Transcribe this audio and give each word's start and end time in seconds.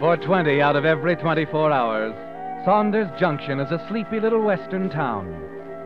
For 0.00 0.16
20 0.16 0.60
out 0.62 0.76
of 0.76 0.84
every 0.84 1.16
24 1.16 1.72
hours, 1.72 2.14
Saunders 2.64 3.08
Junction 3.18 3.58
is 3.58 3.72
a 3.72 3.84
sleepy 3.88 4.20
little 4.20 4.40
western 4.40 4.88
town, 4.88 5.26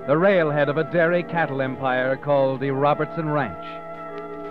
the 0.07 0.19
railhead 0.19 0.69
of 0.69 0.77
a 0.77 0.85
dairy 0.85 1.23
cattle 1.23 1.63
empire 1.63 2.19
called 2.19 2.61
the 2.61 2.73
Robertson 2.73 3.31
Ranch. 3.31 3.65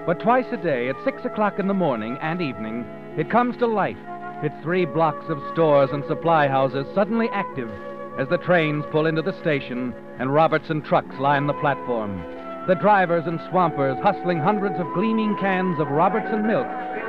But 0.08 0.20
twice 0.20 0.48
a 0.52 0.58
day, 0.58 0.90
at 0.90 0.96
6 1.04 1.26
o'clock 1.26 1.60
in 1.60 1.68
the 1.68 1.76
morning 1.76 2.18
and 2.22 2.42
evening, 2.42 2.86
it 3.20 3.30
comes 3.30 3.56
to 3.58 3.68
life, 3.68 4.02
its 4.42 4.56
three 4.64 4.86
blocks 4.86 5.30
of 5.30 5.38
stores 5.54 5.92
and 5.94 6.04
supply 6.06 6.48
houses 6.48 6.88
suddenly 6.96 7.30
active 7.32 7.70
as 8.18 8.28
the 8.30 8.40
trains 8.40 8.84
pull 8.92 9.06
into 9.06 9.22
the 9.22 9.40
station 9.42 9.94
and 10.18 10.34
Robertson 10.34 10.82
trucks 10.82 11.20
line 11.20 11.46
the 11.46 11.54
platform. 11.54 12.20
The 12.68 12.76
drivers 12.76 13.26
and 13.26 13.40
swampers 13.50 13.98
hustling 14.04 14.40
hundreds 14.40 14.80
of 14.80 14.94
gleaming 14.94 15.36
cans 15.38 15.80
of 15.80 15.90
Robertson 15.90 16.46
milk 16.46 16.68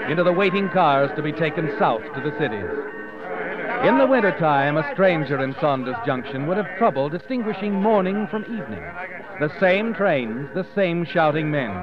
into 0.09 0.25
the 0.25 0.33
waiting 0.33 0.71
cars 0.71 1.11
to 1.15 1.23
be 1.23 1.31
taken 1.31 1.77
south 1.79 2.03
to 2.15 2.21
the 2.21 2.37
cities. 2.39 2.71
In 3.87 3.99
the 3.99 4.07
wintertime, 4.07 4.79
a 4.79 4.93
stranger 4.95 5.43
in 5.45 5.55
Saunders 5.61 5.97
Junction 6.07 6.47
would 6.47 6.57
have 6.57 6.79
trouble 6.79 7.11
distinguishing 7.11 7.75
morning 7.75 8.27
from 8.29 8.45
evening. 8.45 8.83
The 9.41 9.53
same 9.61 9.93
trains, 9.93 10.49
the 10.55 10.67
same 10.75 11.05
shouting 11.05 11.51
men, 11.51 11.75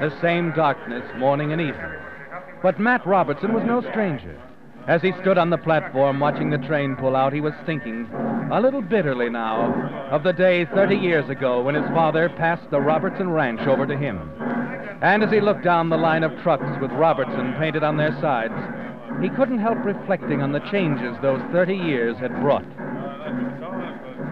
the 0.00 0.16
same 0.22 0.52
darkness 0.52 1.04
morning 1.18 1.52
and 1.52 1.60
evening. 1.60 1.92
But 2.62 2.80
Matt 2.80 3.06
Robertson 3.06 3.52
was 3.52 3.64
no 3.64 3.82
stranger. 3.82 4.40
As 4.88 5.02
he 5.02 5.12
stood 5.20 5.36
on 5.36 5.50
the 5.50 5.58
platform 5.58 6.18
watching 6.18 6.48
the 6.48 6.56
train 6.56 6.96
pull 6.96 7.14
out, 7.14 7.34
he 7.34 7.42
was 7.42 7.52
thinking, 7.66 8.08
a 8.50 8.58
little 8.58 8.80
bitterly 8.80 9.28
now, 9.28 9.70
of 10.10 10.22
the 10.22 10.32
day 10.32 10.64
30 10.64 10.96
years 10.96 11.28
ago 11.28 11.60
when 11.60 11.74
his 11.74 11.84
father 11.88 12.30
passed 12.30 12.70
the 12.70 12.80
Robertson 12.80 13.28
Ranch 13.28 13.60
over 13.68 13.86
to 13.86 13.98
him. 13.98 14.18
And 15.02 15.22
as 15.22 15.30
he 15.30 15.42
looked 15.42 15.62
down 15.62 15.90
the 15.90 15.98
line 15.98 16.24
of 16.24 16.32
trucks 16.42 16.80
with 16.80 16.90
Robertson 16.92 17.54
painted 17.58 17.84
on 17.84 17.98
their 17.98 18.18
sides, 18.22 18.54
he 19.22 19.28
couldn't 19.28 19.58
help 19.58 19.76
reflecting 19.84 20.40
on 20.40 20.52
the 20.52 20.60
changes 20.70 21.14
those 21.20 21.42
30 21.52 21.76
years 21.76 22.16
had 22.16 22.32
brought. 22.40 22.64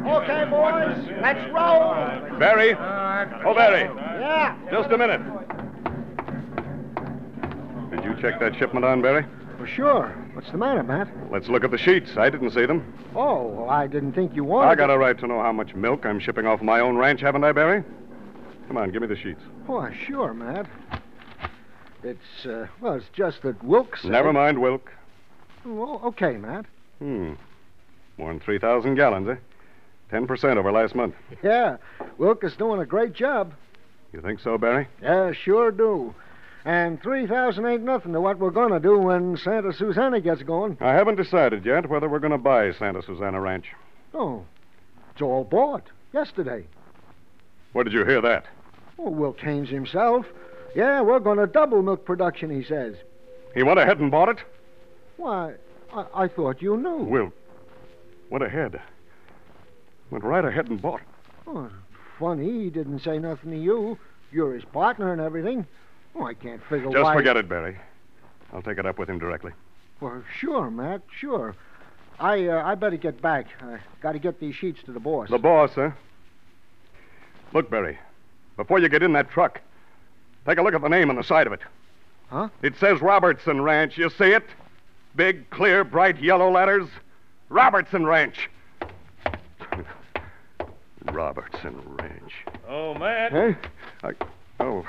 Okay, 0.06 0.49
boys, 0.49 0.97
let's 1.21 1.53
roll. 1.53 2.39
Barry? 2.39 2.72
Uh, 2.72 3.27
oh, 3.45 3.55
Barry. 3.55 3.91
Yeah. 4.21 4.56
Just 4.71 4.91
a 4.91 4.97
minute. 4.97 5.21
Did 7.91 8.05
you 8.05 8.16
check 8.22 8.41
that 8.41 8.56
shipment 8.59 8.87
on, 8.87 9.03
Barry? 9.03 9.27
Well, 9.59 9.66
sure. 9.66 10.26
What's 10.37 10.51
the 10.51 10.59
matter, 10.59 10.83
Matt? 10.83 11.09
Let's 11.33 11.49
look 11.49 11.65
at 11.65 11.71
the 11.71 11.79
sheets. 11.79 12.11
I 12.19 12.29
didn't 12.29 12.51
see 12.51 12.67
them. 12.67 12.93
Oh, 13.15 13.47
well, 13.47 13.71
I 13.71 13.87
didn't 13.87 14.13
think 14.13 14.37
you 14.37 14.45
wanted. 14.45 14.69
I 14.69 14.75
got 14.75 14.91
a 14.91 14.99
right 14.99 15.19
to 15.19 15.27
know 15.27 15.41
how 15.41 15.51
much 15.51 15.75
milk 15.75 16.05
I'm 16.05 16.21
shipping 16.21 16.47
off 16.47 16.61
my 16.61 16.81
own 16.81 16.99
ranch, 16.99 17.23
haven't 17.23 17.43
I, 17.43 17.53
Barry? 17.53 17.83
Come 18.69 18.77
on, 18.77 18.91
give 18.91 19.01
me 19.01 19.09
the 19.09 19.17
sheets. 19.17 19.41
Oh, 19.67 19.89
sure, 20.07 20.35
Matt. 20.35 20.67
It's 22.03 22.45
uh, 22.45 22.67
well, 22.83 22.97
it's 22.97 23.07
just 23.15 23.41
that 23.45 23.65
Wilkes. 23.65 24.03
said- 24.03 24.11
Never 24.11 24.31
mind, 24.31 24.61
Wilk. 24.61 24.93
Well, 25.65 26.03
okay, 26.05 26.37
Matt. 26.37 26.67
Hmm. 26.99 27.33
More 28.19 28.31
than 28.31 28.39
3,000 28.41 28.95
gallons, 28.95 29.29
eh? 29.31 29.37
10% 30.15 30.57
over 30.59 30.71
last 30.71 30.95
month. 30.95 31.15
Yeah, 31.43 31.79
Wilk 32.19 32.45
is 32.45 32.55
doing 32.57 32.83
a 32.83 32.87
great 32.87 33.15
job. 33.15 33.55
You 34.13 34.21
think 34.21 34.41
so, 34.41 34.59
Barry? 34.59 34.87
Yeah, 35.01 35.33
sure 35.33 35.71
do. 35.71 36.15
And 36.66 37.00
three 37.00 37.28
thousand 37.28 37.65
ain't 37.65 37.84
nothing 37.84 38.12
to 38.12 38.21
what 38.21 38.41
we're 38.41 38.50
gonna 38.50 38.81
do 38.81 38.99
when 38.99 39.37
Santa 39.37 39.72
Susana 39.72 40.21
gets 40.21 40.43
going. 40.43 40.77
I 40.81 40.94
haven't 40.94 41.15
decided 41.15 41.65
yet 41.65 41.88
whether 41.88 42.09
we're 42.09 42.19
going 42.19 42.32
to 42.32 42.38
buy 42.38 42.72
Santa 42.72 43.03
Susana 43.03 43.41
Ranch. 43.41 43.66
Oh, 44.12 44.44
it's 45.12 45.22
all 45.22 45.44
bought 45.44 45.84
yesterday. 46.12 46.66
Where 47.72 47.84
did 47.84 47.93
you 47.93 48.04
hear 48.04 48.21
that? 48.21 48.47
Oh, 48.99 49.10
Wilk 49.10 49.38
Haynes 49.38 49.69
himself. 49.69 50.27
Yeah, 50.75 51.03
we're 51.03 51.21
gonna 51.21 51.47
double 51.47 51.82
milk 51.82 52.04
production. 52.04 52.50
He 52.50 52.65
says. 52.66 52.97
He 53.54 53.62
went 53.62 53.78
ahead 53.78 54.00
and 54.00 54.10
bought 54.10 54.31
it? 54.31 54.38
Why, 55.19 55.54
I, 55.94 56.06
I 56.15 56.28
thought 56.28 56.60
you 56.60 56.77
knew. 56.77 57.04
Will 57.04 57.33
went 58.28 58.43
ahead. 58.43 58.81
Went 60.10 60.25
right 60.25 60.44
ahead 60.44 60.69
and 60.69 60.83
bought 60.83 61.00
it. 61.00 61.06
Oh, 61.47 61.71
funny, 62.19 62.65
he 62.65 62.71
didn't 62.71 63.04
say 63.04 63.21
nothing 63.21 63.53
to 63.53 63.56
you. 63.56 63.98
You're 64.33 64.54
his 64.54 64.65
partner 64.65 65.12
and 65.12 65.21
everything. 65.21 65.65
Oh, 66.19 66.25
I 66.25 66.34
can't 66.34 66.62
figure 66.69 66.91
Just 66.91 67.04
why. 67.04 67.15
forget 67.15 67.37
it, 67.37 67.49
Barry. 67.49 67.77
I'll 68.53 68.62
take 68.62 68.78
it 68.78 68.87
up 68.87 68.99
with 68.99 69.09
him 69.09 69.19
directly. 69.19 69.53
Well, 70.00 70.22
sure, 70.38 70.71
Matt, 70.71 71.03
sure. 71.19 71.54
I 72.19 72.47
uh, 72.47 72.62
I 72.65 72.75
better 72.75 72.97
get 72.97 73.21
back. 73.21 73.47
I 73.60 73.78
got 74.00 74.12
to 74.12 74.19
get 74.19 74.41
these 74.41 74.54
sheets 74.54 74.82
to 74.84 74.93
the 74.93 75.00
boss. 75.00 75.28
The 75.28 75.38
boss, 75.38 75.72
huh? 75.75 75.91
Look, 77.53 77.71
Barry, 77.71 77.99
before 78.56 78.78
you 78.78 78.88
get 78.88 79.03
in 79.03 79.12
that 79.12 79.31
truck, 79.31 79.60
take 80.47 80.59
a 80.59 80.62
look 80.62 80.75
at 80.75 80.81
the 80.81 80.88
name 80.88 81.10
on 81.10 81.16
the 81.16 81.22
side 81.22 81.47
of 81.47 81.53
it. 81.53 81.60
Huh? 82.30 82.48
It 82.62 82.74
says 82.78 83.01
Robertson 83.01 83.60
Ranch. 83.60 83.98
You 83.98 84.10
see 84.10 84.30
it? 84.30 84.45
Big, 85.15 85.48
clear, 85.51 85.84
bright 85.84 86.21
yellow 86.21 86.51
letters. 86.51 86.89
Robertson 87.48 88.07
Ranch. 88.07 88.48
Robertson 91.12 91.80
Ranch. 92.01 92.33
Oh, 92.69 92.95
Matt. 92.95 93.33
Huh? 93.33 93.53
I, 94.03 94.12
oh, 94.60 94.84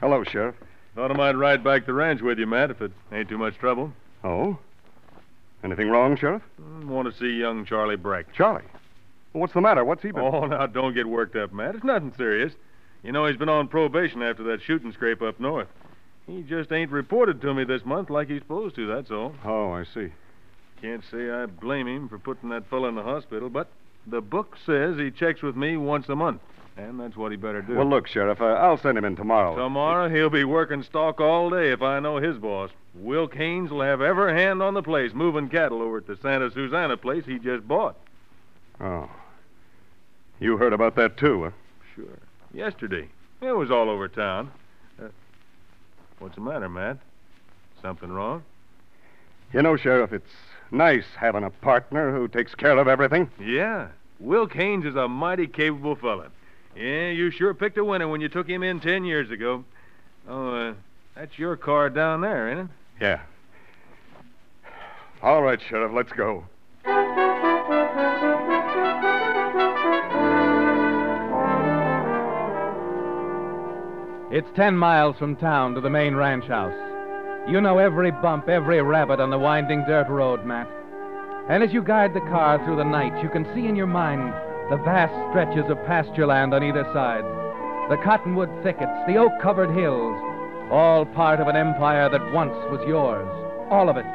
hello, 0.00 0.24
Sheriff. 0.24 0.54
Thought 0.94 1.10
I 1.12 1.14
might 1.14 1.36
ride 1.36 1.62
back 1.62 1.86
the 1.86 1.92
ranch 1.92 2.20
with 2.20 2.38
you, 2.38 2.46
Matt, 2.46 2.70
if 2.70 2.80
it 2.82 2.92
ain't 3.12 3.28
too 3.28 3.38
much 3.38 3.56
trouble. 3.58 3.92
Oh? 4.24 4.58
Anything 5.62 5.88
wrong, 5.90 6.16
Sheriff? 6.16 6.42
Hmm, 6.60 6.88
Want 6.88 7.12
to 7.12 7.18
see 7.18 7.38
young 7.38 7.64
Charlie 7.64 7.96
Breck. 7.96 8.32
Charlie. 8.34 8.64
Well, 9.32 9.42
what's 9.42 9.52
the 9.52 9.60
matter? 9.60 9.84
What's 9.84 10.02
he 10.02 10.10
been? 10.10 10.22
Oh, 10.24 10.46
now 10.46 10.66
don't 10.66 10.94
get 10.94 11.06
worked 11.06 11.36
up, 11.36 11.52
Matt. 11.52 11.74
It's 11.76 11.84
nothing 11.84 12.12
serious. 12.16 12.52
You 13.02 13.12
know, 13.12 13.26
he's 13.26 13.36
been 13.36 13.48
on 13.48 13.68
probation 13.68 14.22
after 14.22 14.42
that 14.44 14.62
shooting 14.62 14.92
scrape 14.92 15.22
up 15.22 15.38
north. 15.38 15.68
He 16.26 16.42
just 16.42 16.70
ain't 16.72 16.90
reported 16.90 17.40
to 17.40 17.54
me 17.54 17.64
this 17.64 17.84
month 17.84 18.10
like 18.10 18.28
he's 18.28 18.42
supposed 18.42 18.74
to, 18.76 18.86
that's 18.86 19.10
all. 19.10 19.34
Oh, 19.44 19.72
I 19.72 19.84
see. 19.84 20.08
Can't 20.82 21.02
say 21.10 21.30
I 21.30 21.46
blame 21.46 21.86
him 21.86 22.08
for 22.08 22.18
putting 22.18 22.48
that 22.50 22.68
fellow 22.68 22.88
in 22.88 22.94
the 22.94 23.02
hospital, 23.02 23.48
but 23.48 23.68
the 24.06 24.20
book 24.20 24.56
says 24.64 24.96
he 24.98 25.10
checks 25.10 25.42
with 25.42 25.56
me 25.56 25.76
once 25.76 26.08
a 26.08 26.16
month. 26.16 26.40
And 26.80 26.98
that's 26.98 27.16
what 27.16 27.30
he 27.30 27.36
better 27.36 27.60
do. 27.60 27.74
Well, 27.74 27.88
look, 27.88 28.06
Sheriff, 28.06 28.40
uh, 28.40 28.46
I'll 28.46 28.78
send 28.78 28.96
him 28.96 29.04
in 29.04 29.14
tomorrow. 29.14 29.54
Tomorrow 29.54 30.08
he'll 30.08 30.30
be 30.30 30.44
working 30.44 30.82
stock 30.82 31.20
all 31.20 31.50
day 31.50 31.72
if 31.72 31.82
I 31.82 32.00
know 32.00 32.16
his 32.16 32.38
boss. 32.38 32.70
Wilk 32.94 33.34
Haynes 33.34 33.70
will 33.70 33.82
have 33.82 34.00
every 34.00 34.32
hand 34.32 34.62
on 34.62 34.74
the 34.74 34.82
place, 34.82 35.12
moving 35.12 35.48
cattle 35.48 35.82
over 35.82 35.98
at 35.98 36.06
the 36.06 36.16
Santa 36.16 36.50
Susana 36.50 36.96
place 36.96 37.24
he 37.26 37.38
just 37.38 37.68
bought. 37.68 37.96
Oh. 38.80 39.10
You 40.40 40.56
heard 40.56 40.72
about 40.72 40.96
that, 40.96 41.18
too, 41.18 41.44
huh? 41.44 41.50
Sure. 41.94 42.18
Yesterday. 42.54 43.08
It 43.42 43.52
was 43.52 43.70
all 43.70 43.90
over 43.90 44.08
town. 44.08 44.50
Uh, 45.00 45.08
what's 46.18 46.34
the 46.34 46.40
matter, 46.40 46.68
Matt? 46.68 46.96
Something 47.82 48.10
wrong? 48.10 48.42
You 49.52 49.60
know, 49.62 49.76
Sheriff, 49.76 50.12
it's 50.12 50.32
nice 50.70 51.04
having 51.16 51.44
a 51.44 51.50
partner 51.50 52.12
who 52.14 52.26
takes 52.26 52.54
care 52.54 52.78
of 52.78 52.88
everything. 52.88 53.30
Yeah. 53.38 53.88
Wilk 54.18 54.54
Haynes 54.54 54.86
is 54.86 54.96
a 54.96 55.08
mighty 55.08 55.46
capable 55.46 55.94
fella. 55.94 56.30
Yeah, 56.76 57.10
you 57.10 57.30
sure 57.30 57.52
picked 57.52 57.78
a 57.78 57.84
winner 57.84 58.08
when 58.08 58.20
you 58.20 58.28
took 58.28 58.48
him 58.48 58.62
in 58.62 58.80
ten 58.80 59.04
years 59.04 59.30
ago. 59.30 59.64
Oh, 60.28 60.54
uh, 60.54 60.74
that's 61.14 61.38
your 61.38 61.56
car 61.56 61.90
down 61.90 62.20
there, 62.20 62.50
ain't 62.50 62.60
it? 62.60 62.66
Yeah. 63.00 63.20
All 65.22 65.42
right, 65.42 65.60
Sheriff, 65.68 65.92
let's 65.92 66.12
go. 66.12 66.44
It's 74.32 74.48
ten 74.54 74.76
miles 74.76 75.16
from 75.18 75.34
town 75.36 75.74
to 75.74 75.80
the 75.80 75.90
main 75.90 76.14
ranch 76.14 76.44
house. 76.44 76.72
You 77.50 77.60
know 77.60 77.78
every 77.78 78.12
bump, 78.12 78.48
every 78.48 78.80
rabbit 78.80 79.18
on 79.18 79.30
the 79.30 79.38
winding 79.38 79.84
dirt 79.86 80.08
road, 80.08 80.46
Matt. 80.46 80.68
And 81.48 81.64
as 81.64 81.72
you 81.72 81.82
guide 81.82 82.14
the 82.14 82.20
car 82.20 82.64
through 82.64 82.76
the 82.76 82.84
night, 82.84 83.20
you 83.24 83.28
can 83.28 83.44
see 83.54 83.66
in 83.66 83.74
your 83.74 83.88
mind 83.88 84.32
the 84.70 84.76
vast 84.84 85.12
stretches 85.30 85.68
of 85.68 85.84
pasture 85.84 86.26
land 86.26 86.54
on 86.54 86.62
either 86.62 86.84
side, 86.94 87.24
the 87.90 87.98
cottonwood 88.04 88.48
thickets, 88.62 88.94
the 89.08 89.16
oak 89.16 89.32
covered 89.42 89.70
hills, 89.76 90.14
all 90.70 91.04
part 91.04 91.40
of 91.40 91.48
an 91.48 91.56
empire 91.56 92.08
that 92.08 92.32
once 92.32 92.54
was 92.70 92.80
yours. 92.86 93.26
All 93.68 93.88
of 93.88 93.96
it. 93.96 94.06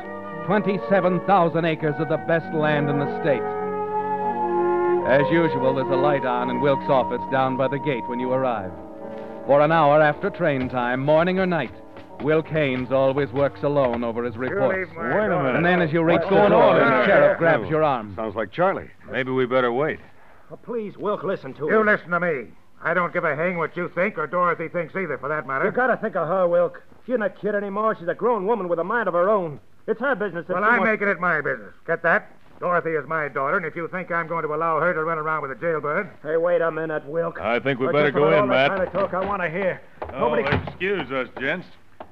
27,000 0.47 1.65
acres 1.65 1.95
of 1.99 2.07
the 2.07 2.23
best 2.25 2.47
land 2.55 2.89
in 2.89 2.99
the 2.99 3.21
state. 3.21 3.43
As 5.11 5.29
usual, 5.29 5.75
there's 5.75 5.91
a 5.91 5.99
light 5.99 6.25
on 6.25 6.49
in 6.49 6.61
Wilk's 6.61 6.89
office 6.89 7.21
down 7.31 7.57
by 7.57 7.67
the 7.67 7.79
gate 7.79 8.07
when 8.07 8.21
you 8.21 8.31
arrive. 8.31 8.71
For 9.45 9.59
an 9.59 9.73
hour 9.73 10.01
after 10.01 10.29
train 10.29 10.69
time, 10.69 11.03
morning 11.03 11.37
or 11.37 11.45
night, 11.45 11.73
Wilk 12.21 12.47
Haynes 12.47 12.91
always 12.91 13.29
works 13.31 13.61
alone 13.63 14.03
over 14.05 14.23
his 14.23 14.37
reports. 14.37 14.89
Wait 14.95 15.05
a 15.05 15.29
minute. 15.29 15.55
And 15.57 15.65
then 15.65 15.81
as 15.81 15.91
you 15.91 16.01
reach 16.01 16.19
What's 16.19 16.29
the 16.29 16.35
going 16.35 16.51
door, 16.51 16.81
on 16.81 17.01
the 17.01 17.05
sheriff 17.05 17.37
grabs 17.37 17.69
your 17.69 17.83
arm. 17.83 18.13
Sounds 18.15 18.35
like 18.35 18.51
Charlie. 18.53 18.89
Maybe 19.11 19.31
we 19.31 19.45
better 19.45 19.71
wait. 19.71 19.99
Oh, 20.51 20.57
please, 20.57 20.97
Wilk, 20.97 21.23
listen 21.23 21.53
to 21.55 21.65
You 21.67 21.79
him. 21.81 21.85
listen 21.87 22.09
to 22.11 22.19
me. 22.19 22.47
I 22.83 22.93
don't 22.93 23.11
give 23.13 23.23
a 23.23 23.35
hang 23.35 23.57
what 23.57 23.75
you 23.75 23.89
think 23.89 24.17
or 24.17 24.27
Dorothy 24.27 24.67
thinks 24.67 24.95
either, 24.95 25.17
for 25.17 25.29
that 25.29 25.47
matter. 25.47 25.65
You 25.65 25.71
gotta 25.71 25.97
think 25.97 26.15
of 26.15 26.27
her, 26.27 26.47
Wilk. 26.47 26.83
She's 27.05 27.17
not 27.17 27.25
a 27.27 27.29
kid 27.31 27.55
anymore. 27.55 27.95
She's 27.97 28.07
a 28.07 28.13
grown 28.13 28.45
woman 28.45 28.67
with 28.67 28.79
a 28.79 28.83
mind 28.83 29.07
of 29.07 29.13
her 29.15 29.29
own. 29.29 29.59
It's 29.87 29.99
her 30.01 30.15
business. 30.15 30.43
if 30.43 30.49
Well, 30.49 30.63
she 30.63 30.69
I'm 30.69 30.79
wants- 30.81 30.91
making 30.91 31.07
it 31.07 31.19
my 31.19 31.41
business. 31.41 31.73
Get 31.87 32.03
that? 32.03 32.31
Dorothy 32.59 32.91
is 32.91 33.05
my 33.07 33.27
daughter, 33.27 33.57
and 33.57 33.65
if 33.65 33.75
you 33.75 33.87
think 33.89 34.11
I'm 34.11 34.27
going 34.27 34.43
to 34.47 34.53
allow 34.53 34.79
her 34.79 34.93
to 34.93 35.03
run 35.03 35.17
around 35.17 35.41
with 35.41 35.51
a 35.51 35.55
jailbird, 35.55 36.09
Hey, 36.23 36.37
wait 36.37 36.61
a 36.61 36.71
minute, 36.71 37.05
Wilk. 37.05 37.39
I 37.41 37.59
think 37.59 37.79
we 37.79 37.87
Or 37.87 37.91
better 37.91 38.07
just 38.11 38.15
go 38.15 38.23
about 38.27 38.33
in, 38.35 38.39
all 38.41 38.47
Matt. 38.47 38.69
That 38.71 38.77
kind 38.93 39.03
of 39.05 39.11
talk 39.11 39.13
I 39.13 39.25
want 39.25 39.41
to 39.41 39.49
hear. 39.49 39.81
Oh, 40.13 40.29
Nobody. 40.35 40.43
excuse 40.69 41.11
us, 41.11 41.27
gents. 41.39 41.67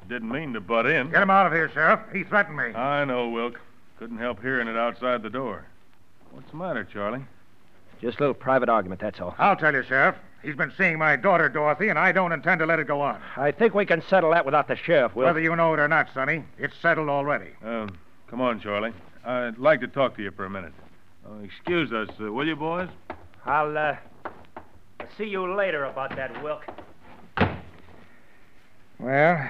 Didn't 0.09 0.29
mean 0.29 0.51
to 0.53 0.59
butt 0.59 0.85
in. 0.85 1.09
get 1.11 1.21
him 1.23 1.29
out 1.29 1.45
of 1.47 1.53
here, 1.53 1.69
Sheriff. 1.69 2.01
He 2.11 2.23
threatened 2.23 2.57
me. 2.57 2.73
I 2.75 3.05
know, 3.05 3.29
Wilk. 3.29 3.59
Couldn't 3.99 4.17
help 4.17 4.41
hearing 4.41 4.67
it 4.67 4.75
outside 4.75 5.23
the 5.23 5.29
door. 5.29 5.65
What's 6.31 6.51
the 6.51 6.57
matter, 6.57 6.83
Charlie? 6.83 7.23
Just 8.03 8.17
a 8.17 8.23
little 8.23 8.33
private 8.33 8.67
argument, 8.67 8.99
that's 8.99 9.21
all. 9.21 9.33
I'll 9.37 9.55
tell 9.55 9.73
you, 9.73 9.81
Sheriff. 9.81 10.17
He's 10.43 10.57
been 10.57 10.73
seeing 10.77 10.97
my 10.97 11.15
daughter, 11.15 11.47
Dorothy, 11.47 11.87
and 11.87 11.97
I 11.97 12.11
don't 12.11 12.33
intend 12.33 12.59
to 12.59 12.65
let 12.65 12.79
it 12.79 12.85
go 12.85 12.99
on. 12.99 13.21
I 13.37 13.51
think 13.51 13.73
we 13.73 13.85
can 13.85 14.03
settle 14.09 14.31
that 14.31 14.43
without 14.43 14.67
the 14.67 14.75
sheriff, 14.75 15.15
Wilk. 15.15 15.27
Whether 15.27 15.39
you 15.39 15.55
know 15.55 15.73
it 15.73 15.79
or 15.79 15.87
not, 15.87 16.09
Sonny, 16.13 16.43
it's 16.57 16.75
settled 16.81 17.07
already. 17.07 17.51
Um, 17.63 17.97
come 18.27 18.41
on, 18.41 18.59
Charlie. 18.59 18.91
I'd 19.23 19.57
like 19.57 19.79
to 19.79 19.87
talk 19.87 20.17
to 20.17 20.21
you 20.21 20.31
for 20.31 20.43
a 20.43 20.49
minute. 20.49 20.73
Uh, 21.25 21.35
excuse 21.45 21.93
us, 21.93 22.09
uh, 22.19 22.29
will 22.29 22.45
you, 22.45 22.57
boys? 22.57 22.89
I'll, 23.45 23.77
uh, 23.77 23.95
see 25.17 25.23
you 25.23 25.55
later 25.55 25.85
about 25.85 26.13
that, 26.17 26.43
Wilk. 26.43 26.65
Well, 28.99 29.49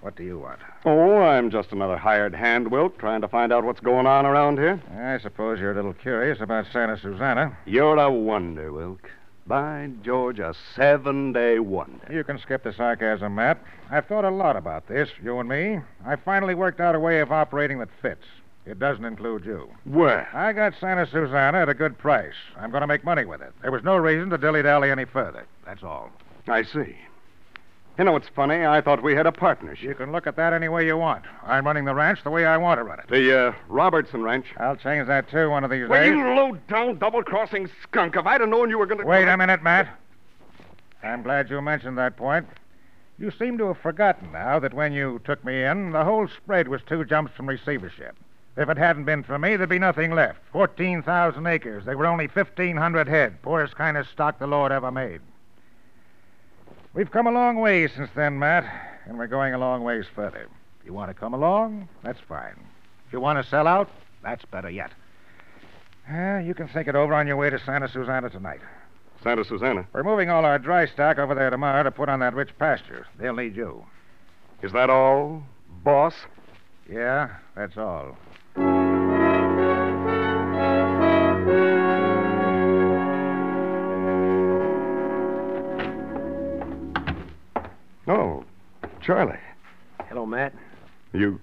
what 0.00 0.16
do 0.16 0.22
you 0.22 0.38
want? 0.38 0.60
Oh, 0.84 1.18
I'm 1.18 1.50
just 1.50 1.72
another 1.72 1.96
hired 1.96 2.34
hand, 2.34 2.70
Wilk, 2.70 2.98
trying 2.98 3.20
to 3.20 3.28
find 3.28 3.52
out 3.52 3.64
what's 3.64 3.80
going 3.80 4.06
on 4.06 4.26
around 4.26 4.58
here. 4.58 4.80
I 4.96 5.18
suppose 5.18 5.58
you're 5.58 5.72
a 5.72 5.74
little 5.74 5.94
curious 5.94 6.40
about 6.40 6.66
Santa 6.72 6.98
Susana. 6.98 7.56
You're 7.66 7.96
a 7.96 8.10
wonder, 8.10 8.72
Wilk. 8.72 9.10
By 9.46 9.90
George, 10.02 10.38
a 10.40 10.54
seven 10.76 11.32
day 11.32 11.58
wonder. 11.58 12.12
You 12.12 12.22
can 12.22 12.38
skip 12.38 12.64
the 12.64 12.72
sarcasm, 12.72 13.34
Matt. 13.34 13.62
I've 13.90 14.06
thought 14.06 14.24
a 14.24 14.30
lot 14.30 14.56
about 14.56 14.86
this, 14.88 15.08
you 15.22 15.38
and 15.38 15.48
me. 15.48 15.80
I 16.04 16.16
finally 16.16 16.54
worked 16.54 16.80
out 16.80 16.94
a 16.94 17.00
way 17.00 17.20
of 17.20 17.32
operating 17.32 17.78
that 17.78 17.88
fits. 18.02 18.24
It 18.66 18.78
doesn't 18.78 19.06
include 19.06 19.46
you. 19.46 19.70
Where? 19.84 20.28
I 20.34 20.52
got 20.52 20.74
Santa 20.78 21.06
Susana 21.06 21.62
at 21.62 21.70
a 21.70 21.74
good 21.74 21.96
price. 21.96 22.34
I'm 22.58 22.70
going 22.70 22.82
to 22.82 22.86
make 22.86 23.02
money 23.02 23.24
with 23.24 23.40
it. 23.40 23.54
There 23.62 23.72
was 23.72 23.82
no 23.82 23.96
reason 23.96 24.28
to 24.28 24.36
dilly 24.36 24.62
dally 24.62 24.90
any 24.90 25.06
further. 25.06 25.46
That's 25.64 25.82
all. 25.82 26.10
I 26.46 26.62
see. 26.62 26.94
You 27.98 28.04
know, 28.04 28.14
it's 28.14 28.28
funny. 28.28 28.64
I 28.64 28.80
thought 28.80 29.02
we 29.02 29.16
had 29.16 29.26
a 29.26 29.32
partnership. 29.32 29.82
You 29.88 29.94
can 29.94 30.12
look 30.12 30.28
at 30.28 30.36
that 30.36 30.52
any 30.52 30.68
way 30.68 30.86
you 30.86 30.96
want. 30.96 31.24
I'm 31.44 31.66
running 31.66 31.84
the 31.84 31.94
ranch 31.96 32.22
the 32.22 32.30
way 32.30 32.46
I 32.46 32.56
want 32.56 32.78
to 32.78 32.84
run 32.84 33.00
it. 33.00 33.08
The 33.08 33.48
uh, 33.48 33.52
Robertson 33.68 34.22
Ranch. 34.22 34.46
I'll 34.56 34.76
change 34.76 35.08
that 35.08 35.28
too 35.28 35.50
one 35.50 35.64
of 35.64 35.70
these 35.70 35.88
Well, 35.88 36.00
days. 36.00 36.10
you 36.12 36.24
low 36.24 36.56
down, 36.68 36.98
double 36.98 37.24
crossing 37.24 37.68
skunk. 37.82 38.14
If 38.14 38.24
I'd 38.24 38.40
have 38.40 38.48
known 38.50 38.70
you 38.70 38.78
were 38.78 38.86
going 38.86 39.00
to. 39.00 39.04
Wait 39.06 39.26
a 39.26 39.36
minute, 39.36 39.64
Matt. 39.64 39.88
I'm 41.02 41.22
glad 41.24 41.50
you 41.50 41.60
mentioned 41.60 41.98
that 41.98 42.16
point. 42.16 42.46
You 43.18 43.32
seem 43.32 43.58
to 43.58 43.66
have 43.68 43.78
forgotten 43.78 44.30
now 44.30 44.60
that 44.60 44.74
when 44.74 44.92
you 44.92 45.20
took 45.24 45.44
me 45.44 45.64
in, 45.64 45.90
the 45.90 46.04
whole 46.04 46.28
spread 46.28 46.68
was 46.68 46.80
two 46.86 47.04
jumps 47.04 47.32
from 47.34 47.48
receivership. 47.48 48.14
If 48.56 48.68
it 48.68 48.78
hadn't 48.78 49.04
been 49.04 49.24
for 49.24 49.40
me, 49.40 49.56
there'd 49.56 49.68
be 49.68 49.80
nothing 49.80 50.12
left. 50.12 50.38
14,000 50.52 51.46
acres. 51.48 51.84
They 51.84 51.96
were 51.96 52.06
only 52.06 52.28
1,500 52.28 53.08
head. 53.08 53.42
Poorest 53.42 53.74
kind 53.74 53.96
of 53.96 54.06
stock 54.06 54.38
the 54.38 54.46
Lord 54.46 54.70
ever 54.70 54.92
made. 54.92 55.20
We've 56.98 57.12
come 57.12 57.28
a 57.28 57.30
long 57.30 57.60
way 57.60 57.86
since 57.86 58.10
then, 58.16 58.40
Matt, 58.40 58.64
and 59.06 59.16
we're 59.16 59.28
going 59.28 59.54
a 59.54 59.58
long 59.58 59.84
ways 59.84 60.06
further. 60.16 60.48
If 60.80 60.84
you 60.84 60.92
want 60.92 61.10
to 61.10 61.14
come 61.14 61.32
along, 61.32 61.88
that's 62.02 62.18
fine. 62.28 62.56
If 63.06 63.12
you 63.12 63.20
want 63.20 63.40
to 63.40 63.48
sell 63.48 63.68
out, 63.68 63.88
that's 64.20 64.44
better 64.46 64.68
yet. 64.68 64.90
Uh, 66.12 66.38
you 66.38 66.54
can 66.54 66.66
think 66.66 66.88
it 66.88 66.96
over 66.96 67.14
on 67.14 67.28
your 67.28 67.36
way 67.36 67.50
to 67.50 67.58
Santa 67.60 67.86
Susana 67.86 68.30
tonight. 68.30 68.58
Santa 69.22 69.44
Susana. 69.44 69.86
We're 69.92 70.02
moving 70.02 70.28
all 70.28 70.44
our 70.44 70.58
dry 70.58 70.86
stock 70.86 71.18
over 71.18 71.36
there 71.36 71.50
tomorrow 71.50 71.84
to 71.84 71.92
put 71.92 72.08
on 72.08 72.18
that 72.18 72.34
rich 72.34 72.50
pasture. 72.58 73.06
They'll 73.16 73.36
need 73.36 73.54
you. 73.54 73.86
Is 74.62 74.72
that 74.72 74.90
all, 74.90 75.44
boss? 75.84 76.14
Yeah, 76.90 77.28
that's 77.54 77.78
all. 77.78 78.16
Charlie. 89.08 89.38
Hello, 90.10 90.26
Matt. 90.26 90.52
You. 91.14 91.40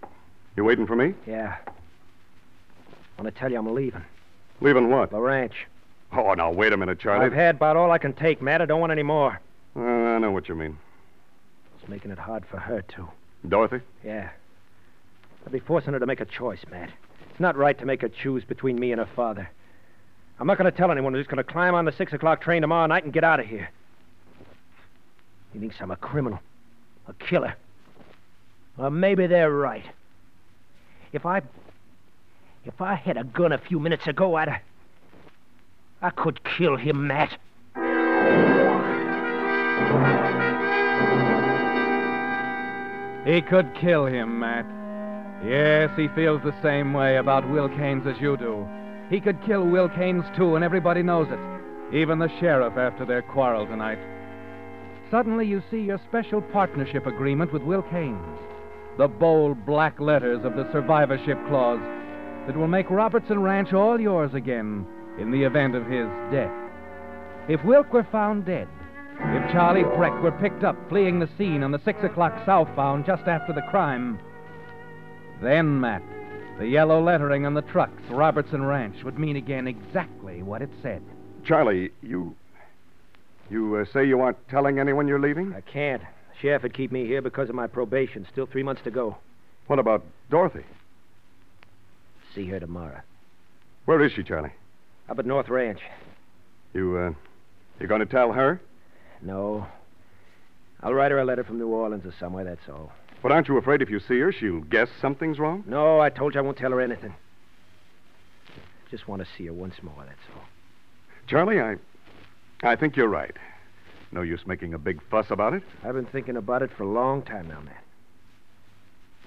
You 0.55 0.63
waiting 0.63 0.85
for 0.85 0.95
me? 0.95 1.15
Yeah. 1.25 1.55
I 1.65 3.21
want 3.21 3.33
to 3.33 3.39
tell 3.39 3.51
you 3.51 3.57
I'm 3.57 3.73
leaving. 3.73 4.03
Leaving 4.61 4.91
what? 4.91 5.09
The 5.09 5.19
ranch. 5.19 5.65
Oh, 6.13 6.31
now, 6.35 6.51
wait 6.51 6.73
a 6.73 6.77
minute, 6.77 6.99
Charlie. 6.99 7.25
I've 7.25 7.33
had 7.33 7.55
about 7.55 7.75
all 7.75 7.89
I 7.89 7.97
can 7.97 8.13
take, 8.13 8.39
Matt. 8.39 8.61
I 8.61 8.65
don't 8.65 8.79
want 8.79 8.91
any 8.91 9.01
more. 9.01 9.41
Uh, 9.75 9.79
I 9.79 10.19
know 10.19 10.29
what 10.29 10.47
you 10.47 10.53
mean. 10.53 10.77
It's 11.79 11.89
making 11.89 12.11
it 12.11 12.19
hard 12.19 12.45
for 12.45 12.57
her, 12.57 12.83
too. 12.83 13.09
Dorothy? 13.49 13.79
Yeah. 14.03 14.29
I'll 15.43 15.51
be 15.51 15.59
forcing 15.59 15.93
her 15.93 15.99
to 15.99 16.05
make 16.05 16.21
a 16.21 16.25
choice, 16.25 16.63
Matt. 16.69 16.91
It's 17.31 17.39
not 17.39 17.57
right 17.57 17.79
to 17.79 17.85
make 17.87 18.03
her 18.03 18.09
choose 18.09 18.43
between 18.43 18.79
me 18.79 18.91
and 18.91 18.99
her 18.99 19.09
father. 19.15 19.49
I'm 20.39 20.45
not 20.45 20.59
going 20.59 20.71
to 20.71 20.77
tell 20.77 20.91
anyone. 20.91 21.15
I'm 21.15 21.19
just 21.19 21.31
going 21.31 21.43
to 21.43 21.51
climb 21.51 21.73
on 21.73 21.85
the 21.85 21.93
six 21.93 22.13
o'clock 22.13 22.41
train 22.41 22.61
tomorrow 22.61 22.85
night 22.85 23.05
and 23.05 23.11
get 23.11 23.23
out 23.23 23.39
of 23.39 23.47
here. 23.47 23.71
He 25.51 25.57
thinks 25.57 25.77
I'm 25.79 25.89
a 25.89 25.95
criminal, 25.95 26.39
a 27.07 27.13
killer. 27.13 27.55
Well, 28.77 28.89
maybe 28.89 29.27
they're 29.27 29.51
right. 29.51 29.85
If 31.13 31.25
I, 31.25 31.41
if 32.65 32.81
I 32.81 32.95
had 32.95 33.17
a 33.17 33.23
gun 33.23 33.51
a 33.51 33.57
few 33.57 33.79
minutes 33.79 34.07
ago, 34.07 34.35
I'd, 34.35 34.59
I 36.01 36.09
could 36.09 36.43
kill 36.43 36.75
him, 36.75 37.07
Matt. 37.07 37.37
He 43.25 43.41
could 43.41 43.73
kill 43.75 44.05
him, 44.05 44.39
Matt. 44.39 44.65
Yes, 45.43 45.89
he 45.97 46.07
feels 46.09 46.41
the 46.43 46.55
same 46.61 46.93
way 46.93 47.17
about 47.17 47.49
Wilk 47.49 47.71
Haynes 47.73 48.05
as 48.05 48.19
you 48.21 48.37
do. 48.37 48.67
He 49.09 49.19
could 49.19 49.41
kill 49.43 49.65
Wilk 49.65 49.93
Haynes, 49.93 50.25
too, 50.35 50.55
and 50.55 50.63
everybody 50.63 51.01
knows 51.01 51.27
it. 51.31 51.95
Even 51.95 52.19
the 52.19 52.29
sheriff 52.39 52.77
after 52.77 53.05
their 53.05 53.21
quarrel 53.21 53.65
tonight. 53.65 53.99
Suddenly, 55.11 55.47
you 55.47 55.61
see 55.69 55.81
your 55.81 55.99
special 56.09 56.41
partnership 56.41 57.05
agreement 57.05 57.53
with 57.53 57.61
Wilk 57.63 57.87
Haynes. 57.87 58.39
The 58.97 59.07
bold 59.07 59.65
black 59.65 59.99
letters 59.99 60.43
of 60.43 60.55
the 60.55 60.71
survivorship 60.71 61.37
clause 61.47 61.81
that 62.47 62.57
will 62.57 62.67
make 62.67 62.89
Robertson 62.89 63.41
Ranch 63.41 63.73
all 63.73 63.99
yours 63.99 64.33
again 64.33 64.85
in 65.19 65.31
the 65.31 65.43
event 65.43 65.75
of 65.75 65.85
his 65.85 66.07
death. 66.31 66.51
If 67.47 67.63
Wilk 67.63 67.93
were 67.93 68.07
found 68.11 68.45
dead, 68.45 68.67
if 69.19 69.51
Charlie 69.51 69.83
Breck 69.83 70.21
were 70.21 70.31
picked 70.31 70.63
up 70.63 70.75
fleeing 70.89 71.19
the 71.19 71.29
scene 71.37 71.63
on 71.63 71.71
the 71.71 71.81
6 71.85 72.03
o'clock 72.03 72.33
southbound 72.45 73.05
just 73.05 73.27
after 73.27 73.53
the 73.53 73.61
crime, 73.69 74.19
then, 75.41 75.79
Matt, 75.79 76.01
the 76.57 76.67
yellow 76.67 77.01
lettering 77.01 77.45
on 77.45 77.53
the 77.53 77.61
trucks, 77.61 78.01
Robertson 78.09 78.63
Ranch, 78.63 79.03
would 79.03 79.19
mean 79.19 79.35
again 79.35 79.67
exactly 79.67 80.41
what 80.41 80.61
it 80.61 80.69
said. 80.81 81.03
Charlie, 81.43 81.91
you. 82.01 82.35
You 83.49 83.75
uh, 83.75 83.85
say 83.93 84.05
you 84.05 84.19
aren't 84.21 84.47
telling 84.49 84.79
anyone 84.79 85.07
you're 85.07 85.19
leaving? 85.19 85.53
I 85.53 85.61
can't. 85.61 86.01
The 86.01 86.39
sheriff 86.41 86.63
would 86.63 86.73
keep 86.73 86.91
me 86.91 87.05
here 87.05 87.21
because 87.21 87.49
of 87.49 87.55
my 87.55 87.67
probation. 87.67 88.25
Still 88.31 88.45
three 88.45 88.63
months 88.63 88.81
to 88.83 88.91
go. 88.91 89.17
What 89.67 89.79
about 89.79 90.03
Dorothy? 90.29 90.63
See 92.33 92.45
her 92.47 92.59
tomorrow. 92.59 93.01
Where 93.85 94.03
is 94.03 94.11
she, 94.11 94.23
Charlie? 94.23 94.51
Up 95.07 95.19
at 95.19 95.25
North 95.25 95.49
Ranch. 95.49 95.79
You, 96.73 96.97
uh, 96.97 97.13
you 97.79 97.87
going 97.87 98.01
to 98.01 98.05
tell 98.05 98.33
her? 98.33 98.59
No. 99.21 99.67
I'll 100.81 100.93
write 100.93 101.11
her 101.11 101.19
a 101.19 101.25
letter 101.25 101.43
from 101.43 101.57
New 101.57 101.67
Orleans 101.67 102.05
or 102.05 102.13
somewhere, 102.19 102.43
that's 102.43 102.67
all. 102.67 102.91
But 103.23 103.31
aren't 103.31 103.47
you 103.47 103.57
afraid 103.57 103.81
if 103.81 103.89
you 103.89 103.99
see 103.99 104.19
her, 104.19 104.31
she'll 104.31 104.61
guess 104.61 104.89
something's 105.01 105.39
wrong? 105.39 105.63
No, 105.65 105.99
I 105.99 106.09
told 106.09 106.33
you 106.33 106.39
I 106.39 106.43
won't 106.43 106.57
tell 106.57 106.71
her 106.71 106.81
anything. 106.81 107.15
Just 108.91 109.07
want 109.07 109.21
to 109.21 109.27
see 109.37 109.45
her 109.45 109.53
once 109.53 109.75
more, 109.81 110.03
that's 110.05 110.19
all. 110.35 110.43
Charlie, 111.27 111.59
I. 111.59 111.77
I 112.65 112.75
think 112.75 112.95
you're 112.95 113.07
right. 113.07 113.35
No 114.11 114.21
use 114.21 114.41
making 114.45 114.73
a 114.73 114.77
big 114.77 115.01
fuss 115.09 115.27
about 115.29 115.53
it. 115.53 115.63
I've 115.83 115.93
been 115.93 116.05
thinking 116.05 116.37
about 116.37 116.61
it 116.61 116.71
for 116.75 116.83
a 116.83 116.87
long 116.87 117.21
time 117.21 117.47
now, 117.47 117.59
Matt. 117.61 117.83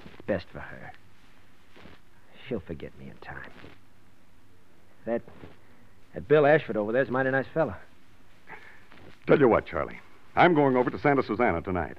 It's 0.06 0.26
best 0.26 0.46
for 0.52 0.60
her. 0.60 0.92
She'll 2.48 2.60
forget 2.60 2.92
me 2.98 3.06
in 3.10 3.16
time. 3.18 3.50
That. 5.06 5.22
That 6.14 6.26
Bill 6.26 6.46
Ashford 6.46 6.76
over 6.76 6.90
there's 6.92 7.08
a 7.08 7.12
mighty 7.12 7.30
nice 7.30 7.46
fella. 7.52 7.76
Tell 9.26 9.38
you 9.38 9.48
what, 9.48 9.66
Charlie. 9.66 10.00
I'm 10.36 10.54
going 10.54 10.76
over 10.76 10.90
to 10.90 10.98
Santa 10.98 11.22
Susana 11.22 11.60
tonight. 11.60 11.98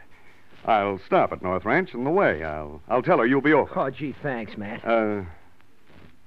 I'll 0.66 1.00
stop 1.06 1.32
at 1.32 1.42
North 1.44 1.64
Ranch 1.64 1.94
on 1.94 2.04
the 2.04 2.10
way. 2.10 2.44
I'll 2.44 2.82
I'll 2.90 3.02
tell 3.04 3.20
her 3.20 3.26
you'll 3.26 3.42
be 3.42 3.54
over. 3.54 3.72
Oh, 3.80 3.90
gee, 3.90 4.16
thanks, 4.24 4.58
Matt. 4.58 4.84
Uh, 4.86 5.22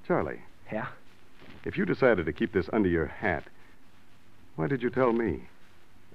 Charlie, 0.06 0.40
Yeah? 0.72 0.86
if 1.64 1.76
you 1.76 1.84
decided 1.84 2.26
to 2.26 2.32
keep 2.32 2.52
this 2.52 2.68
under 2.72 2.88
your 2.88 3.06
hat, 3.06 3.44
why 4.56 4.66
did 4.66 4.82
you 4.82 4.90
tell 4.90 5.12
me? 5.12 5.44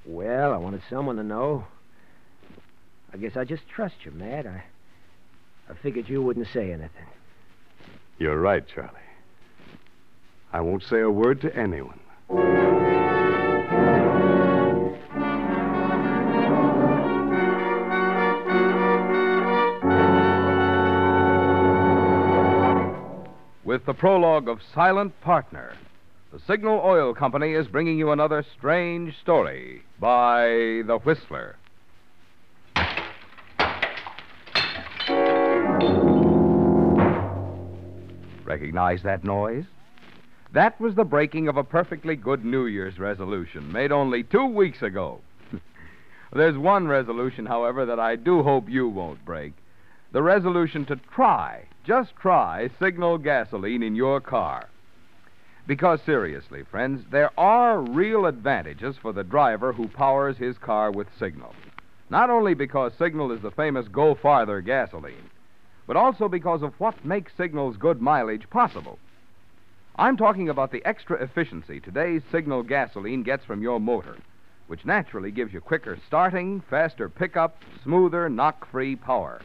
Well, 0.06 0.54
I 0.54 0.58
wanted 0.58 0.82
someone 0.90 1.18
to 1.18 1.24
know. 1.24 1.66
I 3.14 3.18
guess 3.18 3.36
I 3.36 3.44
just 3.44 3.68
trust 3.68 3.96
you, 4.04 4.12
Matt. 4.12 4.46
I, 4.46 4.64
I 5.70 5.74
figured 5.82 6.08
you 6.08 6.22
wouldn't 6.22 6.48
say 6.48 6.72
anything. 6.72 7.08
You're 8.20 8.40
right, 8.40 8.66
Charlie. 8.68 8.92
I 10.54 10.62
won't 10.62 10.84
say 10.84 11.02
a 11.02 11.10
word 11.10 11.42
to 11.42 11.56
anyone. 11.56 12.00
With 23.64 23.86
the 23.86 23.94
prologue 23.94 24.48
of 24.48 24.62
Silent 24.74 25.20
Partner, 25.22 25.74
the 26.32 26.40
Signal 26.46 26.82
Oil 26.84 27.14
Company 27.14 27.54
is 27.54 27.68
bringing 27.68 27.98
you 27.98 28.12
another 28.12 28.44
strange 28.58 29.18
story 29.22 29.82
by 30.00 30.48
The 30.86 31.00
Whistler. 31.04 31.56
Recognize 38.44 39.04
that 39.04 39.24
noise? 39.24 39.66
That 40.54 40.80
was 40.82 40.96
the 40.96 41.04
breaking 41.04 41.48
of 41.48 41.58
a 41.58 41.64
perfectly 41.64 42.16
good 42.16 42.44
New 42.44 42.66
Year's 42.66 43.00
resolution 43.00 43.72
made 43.72 43.92
only 43.92 44.24
two 44.24 44.46
weeks 44.46 44.82
ago. 44.82 45.22
There's 46.34 46.58
one 46.58 46.88
resolution, 46.88 47.46
however, 47.46 47.86
that 47.86 48.00
I 48.00 48.16
do 48.16 48.44
hope 48.44 48.70
you 48.70 48.88
won't 48.88 49.24
break 49.24 49.54
the 50.14 50.24
resolution 50.24 50.86
to 50.86 50.96
try, 51.14 51.66
just 51.84 52.16
try, 52.16 52.70
signal 52.80 53.18
gasoline 53.18 53.84
in 53.84 53.96
your 53.96 54.22
car. 54.22 54.70
Because, 55.68 56.02
seriously, 56.06 56.64
friends, 56.64 57.04
there 57.12 57.30
are 57.38 57.82
real 57.82 58.26
advantages 58.26 58.96
for 58.96 59.12
the 59.12 59.26
driver 59.26 59.74
who 59.74 59.90
powers 59.90 60.38
his 60.38 60.58
car 60.58 60.92
with 60.92 61.08
signal. 61.20 61.54
Not 62.10 62.30
only 62.30 62.54
because 62.54 62.94
signal 62.98 63.34
is 63.34 63.42
the 63.42 63.52
famous 63.52 63.90
go 63.90 64.16
farther 64.16 64.62
gasoline, 64.62 65.30
but 65.86 65.98
also 65.98 66.30
because 66.30 66.64
of 66.64 66.80
what 66.80 67.04
makes 67.04 67.36
signal's 67.36 67.76
good 67.76 68.02
mileage 68.02 68.50
possible. 68.50 68.98
I'm 69.98 70.16
talking 70.16 70.48
about 70.48 70.72
the 70.72 70.86
extra 70.86 71.22
efficiency 71.22 71.82
today's 71.82 72.22
signal 72.32 72.64
gasoline 72.64 73.24
gets 73.24 73.44
from 73.44 73.62
your 73.62 73.82
motor, 73.82 74.16
which 74.68 74.86
naturally 74.86 75.32
gives 75.32 75.52
you 75.52 75.60
quicker 75.60 75.98
starting, 76.08 76.62
faster 76.70 77.10
pickup, 77.10 77.62
smoother, 77.84 78.30
knock 78.30 78.72
free 78.72 78.96
power. 78.96 79.42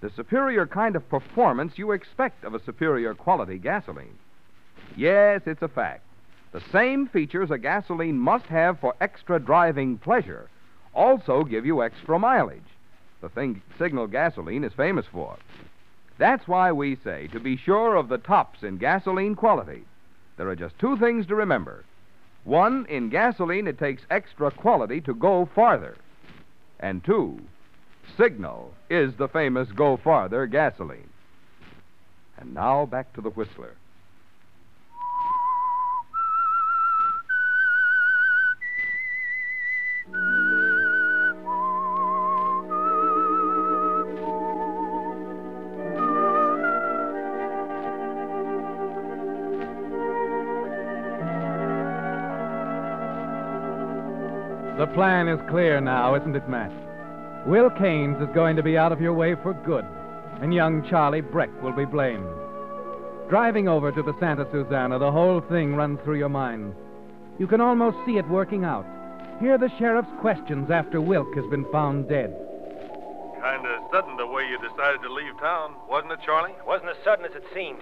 The 0.00 0.08
superior 0.16 0.66
kind 0.66 0.96
of 0.96 1.10
performance 1.10 1.74
you 1.76 1.92
expect 1.92 2.44
of 2.44 2.54
a 2.54 2.64
superior 2.64 3.12
quality 3.12 3.58
gasoline. 3.58 4.16
Yes, 4.98 5.42
it's 5.46 5.62
a 5.62 5.68
fact. 5.68 6.02
The 6.52 6.62
same 6.72 7.06
features 7.06 7.50
a 7.50 7.58
gasoline 7.58 8.18
must 8.18 8.46
have 8.46 8.80
for 8.80 8.94
extra 9.00 9.38
driving 9.38 9.98
pleasure 9.98 10.48
also 10.98 11.44
give 11.44 11.64
you 11.64 11.82
extra 11.82 12.18
mileage, 12.18 12.60
the 13.20 13.28
thing 13.28 13.62
signal 13.78 14.08
gasoline 14.08 14.64
is 14.64 14.72
famous 14.72 15.06
for. 15.06 15.36
That's 16.18 16.48
why 16.48 16.72
we 16.72 16.96
say 16.96 17.28
to 17.28 17.38
be 17.38 17.56
sure 17.56 17.94
of 17.94 18.08
the 18.08 18.18
tops 18.18 18.64
in 18.64 18.78
gasoline 18.78 19.36
quality, 19.36 19.84
there 20.36 20.48
are 20.48 20.56
just 20.56 20.78
two 20.78 20.96
things 20.96 21.26
to 21.26 21.36
remember. 21.36 21.84
One, 22.42 22.86
in 22.86 23.10
gasoline, 23.10 23.68
it 23.68 23.78
takes 23.78 24.02
extra 24.10 24.50
quality 24.50 25.00
to 25.02 25.14
go 25.14 25.48
farther. 25.54 25.96
And 26.80 27.04
two, 27.04 27.40
Signal 28.16 28.72
is 28.90 29.14
the 29.14 29.28
famous 29.28 29.70
Go 29.70 29.96
Farther 29.96 30.46
gasoline. 30.46 31.10
And 32.38 32.54
now 32.54 32.86
back 32.86 33.12
to 33.14 33.20
the 33.20 33.30
Whistler. 33.30 33.74
Plan 54.94 55.28
is 55.28 55.40
clear 55.48 55.80
now, 55.80 56.14
isn't 56.14 56.34
it, 56.34 56.48
Matt? 56.48 56.72
Wilk 57.46 57.76
Haynes 57.78 58.20
is 58.20 58.34
going 58.34 58.56
to 58.56 58.62
be 58.62 58.76
out 58.76 58.92
of 58.92 59.00
your 59.00 59.14
way 59.14 59.34
for 59.36 59.54
good, 59.54 59.84
and 60.40 60.52
young 60.52 60.86
Charlie 60.88 61.20
Breck 61.20 61.50
will 61.62 61.72
be 61.72 61.84
blamed. 61.84 62.26
Driving 63.28 63.68
over 63.68 63.92
to 63.92 64.02
the 64.02 64.16
Santa 64.18 64.46
Susana, 64.50 64.98
the 64.98 65.12
whole 65.12 65.40
thing 65.40 65.76
runs 65.76 66.00
through 66.02 66.18
your 66.18 66.28
mind. 66.28 66.74
You 67.38 67.46
can 67.46 67.60
almost 67.60 67.96
see 68.06 68.16
it 68.16 68.28
working 68.28 68.64
out. 68.64 68.86
Hear 69.40 69.56
the 69.56 69.70
sheriff's 69.78 70.08
questions 70.20 70.70
after 70.70 71.00
Wilk 71.00 71.32
has 71.36 71.46
been 71.46 71.64
found 71.70 72.08
dead. 72.08 72.34
Kind 73.40 73.64
of 73.66 73.82
sudden 73.92 74.16
the 74.16 74.26
way 74.26 74.42
you 74.48 74.58
decided 74.58 75.00
to 75.02 75.12
leave 75.12 75.38
town, 75.38 75.74
wasn't 75.88 76.12
it, 76.12 76.20
Charlie? 76.24 76.54
Wasn't 76.66 76.90
as 76.90 76.96
sudden 77.04 77.24
as 77.24 77.36
it 77.36 77.44
seemed. 77.54 77.80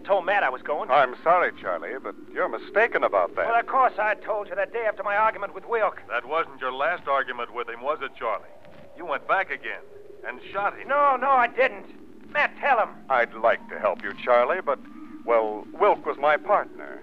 I 0.00 0.06
told 0.06 0.24
Matt 0.24 0.42
I 0.42 0.48
was 0.48 0.62
going. 0.62 0.90
Oh, 0.90 0.94
I'm 0.94 1.14
sorry, 1.22 1.52
Charlie, 1.60 1.90
but 2.02 2.14
you're 2.32 2.48
mistaken 2.48 3.04
about 3.04 3.36
that. 3.36 3.46
Well, 3.46 3.60
of 3.60 3.66
course 3.66 3.92
I 3.98 4.14
told 4.14 4.48
you 4.48 4.54
that 4.54 4.72
day 4.72 4.86
after 4.88 5.02
my 5.02 5.16
argument 5.16 5.54
with 5.54 5.68
Wilk. 5.68 6.00
That 6.08 6.26
wasn't 6.26 6.60
your 6.60 6.72
last 6.72 7.06
argument 7.06 7.52
with 7.54 7.68
him, 7.68 7.82
was 7.82 7.98
it, 8.02 8.12
Charlie? 8.18 8.48
You 8.96 9.04
went 9.04 9.28
back 9.28 9.50
again 9.50 9.82
and 10.26 10.40
shot 10.52 10.78
him. 10.78 10.88
No, 10.88 11.16
no, 11.16 11.30
I 11.30 11.48
didn't. 11.48 11.86
Matt, 12.32 12.56
tell 12.60 12.78
him. 12.80 12.88
I'd 13.10 13.34
like 13.34 13.66
to 13.68 13.78
help 13.78 14.02
you, 14.02 14.12
Charlie, 14.24 14.62
but, 14.64 14.78
well, 15.26 15.66
Wilk 15.78 16.06
was 16.06 16.16
my 16.16 16.36
partner. 16.36 17.02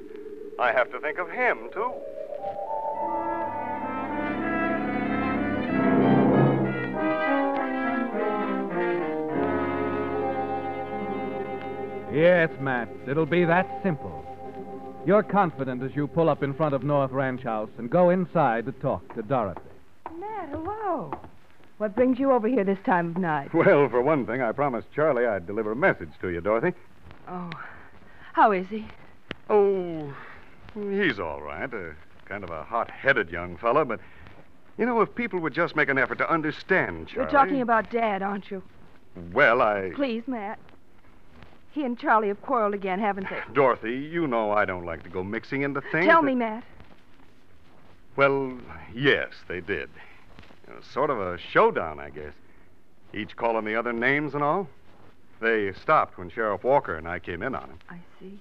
I 0.58 0.72
have 0.72 0.92
to 0.92 1.00
think 1.00 1.20
of 1.20 1.30
him, 1.30 1.70
too. 1.74 1.94
Yes, 12.18 12.50
Matt, 12.60 12.90
it'll 13.08 13.28
be 13.28 13.46
that 13.46 13.70
simple. 13.84 14.26
You're 15.06 15.22
confident 15.22 15.84
as 15.84 15.96
you 15.96 16.08
pull 16.08 16.30
up 16.30 16.42
in 16.42 16.52
front 16.52 16.74
of 16.74 16.84
North 16.84 17.12
Ranch 17.12 17.44
House 17.44 17.70
and 17.78 17.92
go 17.92 18.10
inside 18.10 18.66
to 18.66 18.72
talk 18.72 19.14
to 19.14 19.22
Dorothy. 19.22 19.62
Matt, 20.20 20.50
hello. 20.50 21.14
What 21.78 21.96
brings 21.96 22.18
you 22.18 22.32
over 22.32 22.48
here 22.48 22.64
this 22.64 22.80
time 22.84 23.10
of 23.10 23.18
night? 23.18 23.54
Well, 23.54 23.88
for 23.88 24.02
one 24.02 24.26
thing, 24.26 24.42
I 24.42 24.52
promised 24.52 24.92
Charlie 24.96 25.28
I'd 25.28 25.46
deliver 25.46 25.74
a 25.74 25.76
message 25.76 26.10
to 26.22 26.30
you, 26.30 26.42
Dorothy. 26.42 26.76
Oh, 27.28 27.52
how 28.34 28.52
is 28.52 28.66
he? 28.68 28.88
Oh, 29.52 30.12
he's 30.74 31.20
all 31.20 31.44
right. 31.44 31.72
A 31.72 31.94
kind 32.26 32.44
of 32.44 32.50
a 32.50 32.64
hot-headed 32.64 33.30
young 33.30 33.58
fellow, 33.58 33.86
but 33.86 34.00
you 34.80 34.88
know, 34.88 35.02
if 35.02 35.14
people 35.14 35.40
would 35.42 35.54
just 35.54 35.76
make 35.76 35.88
an 35.88 36.00
effort 36.00 36.18
to 36.18 36.32
understand 36.32 37.10
Charlie. 37.10 37.32
You're 37.32 37.40
talking 37.40 37.62
about 37.62 37.92
Dad, 37.92 38.24
aren't 38.24 38.50
you? 38.50 38.64
Well, 39.34 39.62
I. 39.62 39.92
Please, 39.96 40.24
Matt. 40.26 40.58
He 41.78 41.84
and 41.84 41.96
Charlie 41.96 42.30
have 42.30 42.42
quarreled 42.42 42.74
again, 42.74 43.00
haven't 43.00 43.30
they? 43.30 43.40
Dorothy, 43.54 43.94
you 43.98 44.26
know 44.26 44.52
I 44.52 44.66
don't 44.66 44.84
like 44.84 45.04
to 45.04 45.10
go 45.10 45.24
mixing 45.24 45.62
into 45.62 45.80
things. 45.80 46.08
Tell 46.08 46.24
that- 46.24 46.28
me, 46.28 46.34
Matt. 46.34 46.64
Well, 48.16 48.58
yes, 48.96 49.28
they 49.48 49.62
did. 49.62 49.88
It 50.68 50.76
was 50.76 50.86
sort 50.88 51.12
of 51.12 51.20
a 51.20 51.38
showdown, 51.38 52.00
I 52.00 52.10
guess. 52.10 52.34
Each 53.14 53.36
calling 53.36 53.64
the 53.64 53.76
other 53.76 53.94
names 53.94 54.34
and 54.34 54.44
all. 54.44 54.68
They 55.40 55.72
stopped 55.74 56.18
when 56.18 56.32
Sheriff 56.32 56.64
Walker 56.64 56.96
and 56.96 57.08
I 57.08 57.20
came 57.20 57.44
in 57.44 57.54
on 57.54 57.70
him. 57.70 57.80
I 57.92 58.00
see. 58.20 58.40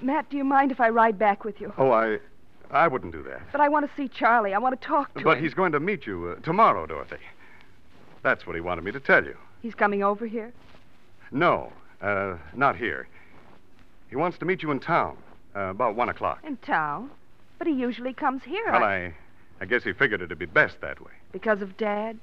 Matt, 0.00 0.30
do 0.30 0.36
you 0.36 0.44
mind 0.44 0.70
if 0.70 0.80
I 0.80 0.88
ride 0.88 1.18
back 1.18 1.44
with 1.44 1.60
you? 1.60 1.72
Oh, 1.76 1.90
I. 1.90 2.20
I 2.70 2.86
wouldn't 2.86 3.12
do 3.12 3.24
that. 3.24 3.40
But 3.50 3.60
I 3.60 3.68
want 3.68 3.90
to 3.90 3.96
see 3.96 4.06
Charlie. 4.06 4.54
I 4.54 4.58
want 4.58 4.80
to 4.80 4.86
talk 4.86 5.08
to 5.08 5.14
But 5.14 5.18
him. 5.18 5.24
But 5.24 5.38
he's 5.38 5.54
going 5.54 5.72
to 5.72 5.80
meet 5.80 6.06
you 6.06 6.36
uh, 6.38 6.40
tomorrow, 6.42 6.86
Dorothy. 6.86 7.16
That's 8.22 8.46
what 8.46 8.54
he 8.54 8.60
wanted 8.60 8.84
me 8.84 8.92
to 8.92 9.00
tell 9.00 9.24
you. 9.24 9.36
He's 9.62 9.74
coming 9.74 10.04
over 10.04 10.28
here? 10.28 10.52
No, 11.32 11.72
uh, 12.02 12.36
not 12.54 12.76
here. 12.76 13.08
He 14.08 14.16
wants 14.16 14.38
to 14.38 14.44
meet 14.44 14.62
you 14.62 14.70
in 14.70 14.80
town, 14.80 15.16
uh, 15.54 15.60
about 15.70 15.94
one 15.94 16.08
o'clock. 16.08 16.40
In 16.44 16.56
town? 16.58 17.10
But 17.58 17.66
he 17.66 17.74
usually 17.74 18.12
comes 18.12 18.42
here. 18.42 18.64
Well, 18.72 18.82
I- 18.82 18.94
I, 18.94 19.14
I 19.60 19.64
guess 19.66 19.84
he 19.84 19.92
figured 19.92 20.22
it'd 20.22 20.38
be 20.38 20.46
best 20.46 20.80
that 20.80 21.00
way. 21.00 21.12
Because 21.32 21.60
of 21.62 21.76
Dad? 21.76 22.18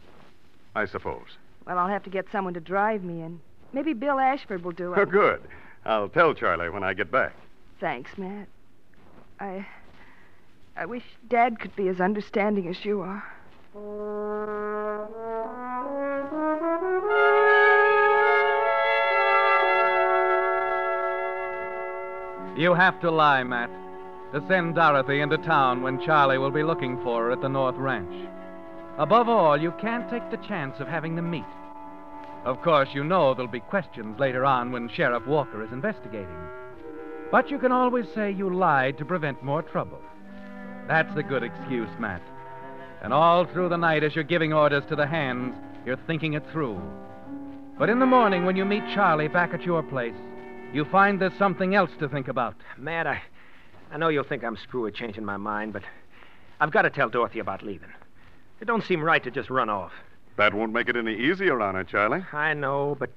I 0.75 0.85
suppose. 0.85 1.37
Well, 1.65 1.77
I'll 1.77 1.87
have 1.87 2.03
to 2.03 2.09
get 2.09 2.25
someone 2.31 2.53
to 2.55 2.59
drive 2.59 3.03
me 3.03 3.21
in. 3.21 3.39
Maybe 3.73 3.93
Bill 3.93 4.19
Ashford 4.19 4.63
will 4.63 4.71
do 4.71 4.93
it. 4.93 4.97
Oh, 4.99 5.05
good. 5.05 5.41
I'll 5.85 6.09
tell 6.09 6.33
Charlie 6.33 6.69
when 6.69 6.83
I 6.83 6.93
get 6.93 7.11
back. 7.11 7.33
Thanks, 7.79 8.17
Matt. 8.17 8.47
I. 9.39 9.65
I 10.75 10.85
wish 10.85 11.03
Dad 11.29 11.59
could 11.59 11.75
be 11.75 11.87
as 11.87 11.99
understanding 12.01 12.67
as 12.67 12.83
you 12.85 13.01
are. 13.01 13.23
You 22.57 22.73
have 22.73 22.99
to 23.01 23.11
lie, 23.11 23.43
Matt, 23.43 23.69
to 24.33 24.43
send 24.47 24.73
Dorothy 24.73 25.19
into 25.19 25.37
town 25.37 25.83
when 25.83 26.03
Charlie 26.03 26.39
will 26.39 26.49
be 26.49 26.63
looking 26.63 26.97
for 27.03 27.25
her 27.25 27.31
at 27.31 27.39
the 27.39 27.47
North 27.47 27.75
Ranch. 27.75 28.27
Above 28.97 29.29
all, 29.29 29.61
you 29.61 29.71
can't 29.79 30.09
take 30.09 30.27
the 30.31 30.47
chance 30.47 30.79
of 30.79 30.87
having 30.87 31.15
them 31.15 31.29
meet. 31.29 31.45
Of 32.45 32.59
course, 32.63 32.89
you 32.93 33.03
know 33.03 33.35
there'll 33.35 33.51
be 33.51 33.59
questions 33.59 34.19
later 34.19 34.43
on 34.43 34.71
when 34.71 34.89
Sheriff 34.89 35.27
Walker 35.27 35.63
is 35.63 35.71
investigating. 35.71 36.35
But 37.31 37.51
you 37.51 37.59
can 37.59 37.71
always 37.71 38.07
say 38.15 38.31
you 38.31 38.49
lied 38.49 38.97
to 38.97 39.05
prevent 39.05 39.43
more 39.43 39.61
trouble. 39.61 40.01
That's 40.87 41.15
a 41.15 41.21
good 41.21 41.43
excuse, 41.43 41.91
Matt. 41.99 42.23
And 43.03 43.13
all 43.13 43.45
through 43.45 43.69
the 43.69 43.77
night, 43.77 44.03
as 44.03 44.15
you're 44.15 44.23
giving 44.23 44.51
orders 44.51 44.83
to 44.89 44.95
the 44.95 45.05
hands, 45.05 45.53
you're 45.85 45.99
thinking 46.07 46.33
it 46.33 46.43
through. 46.51 46.81
But 47.77 47.89
in 47.89 47.99
the 47.99 48.07
morning, 48.07 48.45
when 48.45 48.55
you 48.55 48.65
meet 48.65 48.83
Charlie 48.95 49.27
back 49.27 49.53
at 49.53 49.61
your 49.61 49.83
place, 49.83 50.15
you 50.73 50.85
find 50.85 51.19
there's 51.19 51.33
something 51.37 51.75
else 51.75 51.91
to 51.99 52.09
think 52.09 52.27
about. 52.27 52.55
Matt, 52.77 53.07
I, 53.07 53.21
I 53.91 53.97
know 53.97 54.09
you'll 54.09 54.23
think 54.23 54.43
I'm 54.43 54.57
screwy 54.57 54.91
changing 54.91 55.25
my 55.25 55.37
mind, 55.37 55.73
but 55.73 55.83
I've 56.59 56.71
got 56.71 56.83
to 56.83 56.89
tell 56.89 57.09
Dorothy 57.09 57.39
about 57.39 57.63
leaving. 57.63 57.89
It 58.59 58.65
don't 58.65 58.83
seem 58.83 59.01
right 59.01 59.23
to 59.23 59.31
just 59.31 59.49
run 59.49 59.69
off. 59.69 59.91
That 60.37 60.53
won't 60.53 60.73
make 60.73 60.89
it 60.89 60.95
any 60.95 61.15
easier 61.15 61.61
on 61.61 61.75
her, 61.75 61.83
Charlie. 61.83 62.23
I 62.31 62.53
know, 62.53 62.95
but 62.99 63.09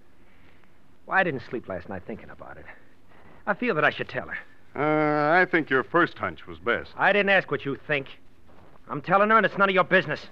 well, 1.06 1.18
I 1.18 1.24
didn't 1.24 1.42
sleep 1.48 1.68
last 1.68 1.88
night 1.88 2.02
thinking 2.06 2.30
about 2.30 2.56
it. 2.56 2.64
I 3.46 3.54
feel 3.54 3.74
that 3.74 3.84
I 3.84 3.90
should 3.90 4.08
tell 4.08 4.28
her. 4.28 4.38
Uh, 4.76 5.40
I 5.40 5.44
think 5.44 5.68
your 5.68 5.82
first 5.82 6.16
hunch 6.18 6.46
was 6.46 6.58
best. 6.58 6.92
I 6.96 7.12
didn't 7.12 7.30
ask 7.30 7.50
what 7.50 7.64
you 7.64 7.76
think. 7.86 8.06
I'm 8.88 9.02
telling 9.02 9.30
her, 9.30 9.36
and 9.36 9.44
it's 9.44 9.58
none 9.58 9.68
of 9.68 9.74
your 9.74 9.84
business. 9.84 10.26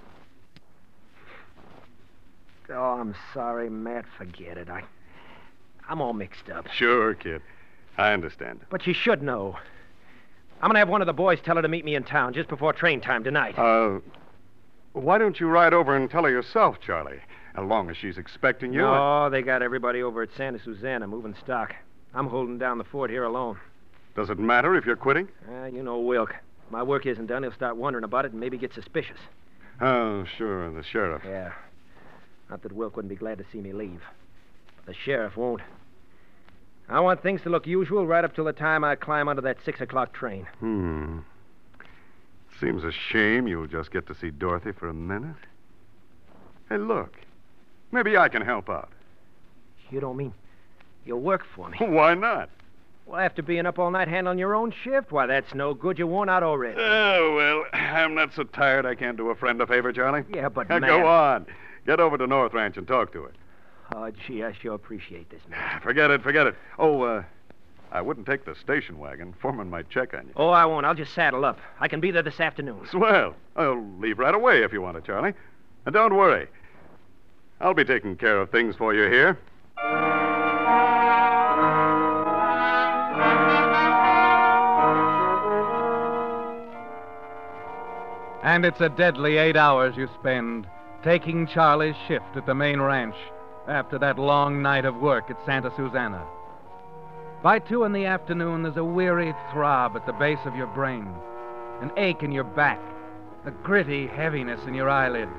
Oh, 2.69 2.99
I'm 2.99 3.15
sorry, 3.33 3.69
Matt. 3.69 4.05
Forget 4.17 4.57
it. 4.57 4.69
I, 4.69 4.83
I'm 5.89 6.01
all 6.01 6.13
mixed 6.13 6.49
up. 6.49 6.67
Sure, 6.71 7.15
kid. 7.15 7.41
I 7.97 8.13
understand. 8.13 8.61
But 8.69 8.85
you 8.87 8.93
should 8.93 9.23
know. 9.23 9.57
I'm 10.61 10.69
gonna 10.69 10.79
have 10.79 10.89
one 10.89 11.01
of 11.01 11.07
the 11.07 11.13
boys 11.13 11.39
tell 11.43 11.55
her 11.55 11.61
to 11.61 11.67
meet 11.67 11.83
me 11.83 11.95
in 11.95 12.03
town 12.03 12.33
just 12.33 12.47
before 12.47 12.73
train 12.73 13.01
time 13.01 13.23
tonight. 13.23 13.57
Uh, 13.57 13.99
why 14.93 15.17
don't 15.17 15.39
you 15.39 15.47
ride 15.47 15.73
over 15.73 15.95
and 15.95 16.09
tell 16.09 16.23
her 16.23 16.29
yourself, 16.29 16.77
Charlie? 16.79 17.19
As 17.55 17.65
long 17.65 17.89
as 17.89 17.97
she's 17.97 18.17
expecting 18.17 18.71
you. 18.71 18.81
No, 18.81 19.29
they 19.29 19.41
got 19.41 19.61
everybody 19.63 20.03
over 20.03 20.21
at 20.21 20.29
Santa 20.37 20.59
Susana 20.63 21.07
moving 21.07 21.35
stock. 21.43 21.75
I'm 22.13 22.27
holding 22.27 22.59
down 22.59 22.77
the 22.77 22.83
fort 22.83 23.09
here 23.09 23.23
alone. 23.23 23.57
Does 24.15 24.29
it 24.29 24.37
matter 24.37 24.75
if 24.75 24.85
you're 24.85 24.95
quitting? 24.95 25.27
Uh, 25.49 25.65
you 25.65 25.81
know 25.81 25.99
Wilk. 25.99 26.35
If 26.65 26.71
my 26.71 26.83
work 26.83 27.05
isn't 27.05 27.25
done, 27.27 27.43
he'll 27.43 27.51
start 27.53 27.77
wondering 27.77 28.03
about 28.03 28.25
it 28.25 28.31
and 28.31 28.39
maybe 28.39 28.57
get 28.57 28.73
suspicious. 28.73 29.17
Oh, 29.81 30.25
sure, 30.37 30.71
the 30.71 30.83
sheriff. 30.83 31.23
Yeah. 31.25 31.53
Not 32.49 32.61
that 32.63 32.73
Wilk 32.73 32.95
wouldn't 32.95 33.09
be 33.09 33.15
glad 33.15 33.37
to 33.39 33.45
see 33.51 33.59
me 33.59 33.73
leave. 33.73 34.01
But 34.77 34.85
the 34.87 34.93
sheriff 34.93 35.37
won't. 35.37 35.61
I 36.89 36.99
want 37.01 37.21
things 37.21 37.41
to 37.43 37.49
look 37.49 37.67
usual 37.67 38.07
right 38.07 38.23
up 38.23 38.33
till 38.35 38.45
the 38.45 38.53
time 38.53 38.83
I 38.83 38.95
climb 38.95 39.27
onto 39.29 39.41
that 39.43 39.57
six 39.63 39.79
o'clock 39.81 40.13
train. 40.13 40.47
Hmm. 40.59 41.19
Seems 42.59 42.83
a 42.83 42.91
shame 42.91 43.47
you'll 43.47 43.67
just 43.67 43.91
get 43.91 44.07
to 44.07 44.15
see 44.15 44.31
Dorothy 44.31 44.71
for 44.71 44.89
a 44.89 44.93
minute. 44.93 45.35
Hey, 46.67 46.77
look. 46.77 47.13
Maybe 47.91 48.17
I 48.17 48.27
can 48.29 48.41
help 48.41 48.69
out. 48.69 48.89
You 49.89 49.99
don't 49.99 50.17
mean 50.17 50.33
you'll 51.05 51.21
work 51.21 51.43
for 51.55 51.69
me? 51.69 51.77
Why 51.79 52.13
not? 52.15 52.49
Well, 53.05 53.19
after 53.19 53.41
being 53.41 53.65
up 53.65 53.79
all 53.79 53.89
night 53.89 54.07
handling 54.07 54.37
your 54.37 54.53
own 54.53 54.71
shift, 54.83 55.11
why, 55.11 55.25
that's 55.25 55.55
no 55.55 55.73
good. 55.73 55.97
You're 55.97 56.05
worn 56.05 56.29
out 56.29 56.43
already. 56.43 56.79
Oh, 56.79 57.33
well, 57.35 57.65
I'm 57.73 58.13
not 58.13 58.33
so 58.35 58.43
tired 58.43 58.85
I 58.85 58.93
can't 58.93 59.17
do 59.17 59.29
a 59.29 59.35
friend 59.35 59.59
a 59.61 59.65
favor, 59.65 59.91
Charlie. 59.91 60.23
yeah, 60.31 60.47
but 60.49 60.69
Now, 60.69 60.77
man. 60.77 60.89
go 60.89 61.07
on. 61.07 61.47
Get 61.87 61.99
over 61.99 62.19
to 62.19 62.27
North 62.27 62.53
Ranch 62.53 62.77
and 62.77 62.87
talk 62.87 63.11
to 63.13 63.23
her. 63.23 63.31
Oh, 63.91 64.11
gee, 64.27 64.43
I 64.43 64.53
sure 64.53 64.73
appreciate 64.75 65.29
this, 65.29 65.41
man. 65.49 65.81
Forget 65.81 66.11
it, 66.11 66.21
forget 66.21 66.45
it. 66.45 66.55
Oh, 66.77 67.01
uh, 67.01 67.23
I 67.91 68.01
wouldn't 68.01 68.27
take 68.27 68.45
the 68.45 68.55
station 68.55 68.99
wagon. 68.99 69.33
Foreman 69.41 69.69
might 69.69 69.89
check 69.89 70.13
on 70.13 70.27
you. 70.27 70.33
Oh, 70.35 70.49
I 70.49 70.65
won't. 70.65 70.85
I'll 70.85 70.93
just 70.93 71.13
saddle 71.13 71.43
up. 71.43 71.59
I 71.79 71.87
can 71.87 71.99
be 71.99 72.11
there 72.11 72.21
this 72.21 72.39
afternoon. 72.39 72.85
Swell. 72.91 73.35
I'll 73.55 73.83
leave 73.99 74.19
right 74.19 74.35
away 74.35 74.63
if 74.63 74.71
you 74.71 74.81
want 74.81 74.97
to, 74.97 75.01
Charlie. 75.01 75.33
And 75.85 75.93
don't 75.93 76.15
worry. 76.15 76.47
I'll 77.59 77.73
be 77.73 77.83
taking 77.83 78.15
care 78.15 78.39
of 78.39 78.51
things 78.51 78.75
for 78.75 78.93
you 78.93 79.09
here. 79.09 79.37
And 88.43 88.65
it's 88.65 88.81
a 88.81 88.89
deadly 88.89 89.37
eight 89.37 89.57
hours 89.57 89.97
you 89.97 90.07
spend 90.19 90.67
taking 91.03 91.47
Charlie's 91.47 91.95
shift 92.07 92.35
at 92.35 92.45
the 92.45 92.55
main 92.55 92.79
ranch 92.79 93.15
after 93.69 93.99
that 93.99 94.17
long 94.17 94.61
night 94.61 94.85
of 94.85 94.97
work 94.97 95.29
at 95.29 95.37
Santa 95.45 95.71
Susana. 95.75 96.25
By 97.41 97.59
two 97.59 97.85
in 97.85 97.93
the 97.93 98.05
afternoon, 98.05 98.63
there's 98.63 98.77
a 98.77 98.83
weary 98.83 99.33
throb 99.51 99.95
at 99.95 100.05
the 100.05 100.13
base 100.13 100.39
of 100.45 100.55
your 100.55 100.67
brain, 100.67 101.07
an 101.81 101.91
ache 101.95 102.23
in 102.23 102.31
your 102.31 102.43
back, 102.43 102.81
a 103.45 103.51
gritty 103.51 104.07
heaviness 104.07 104.59
in 104.67 104.73
your 104.73 104.89
eyelids. 104.89 105.31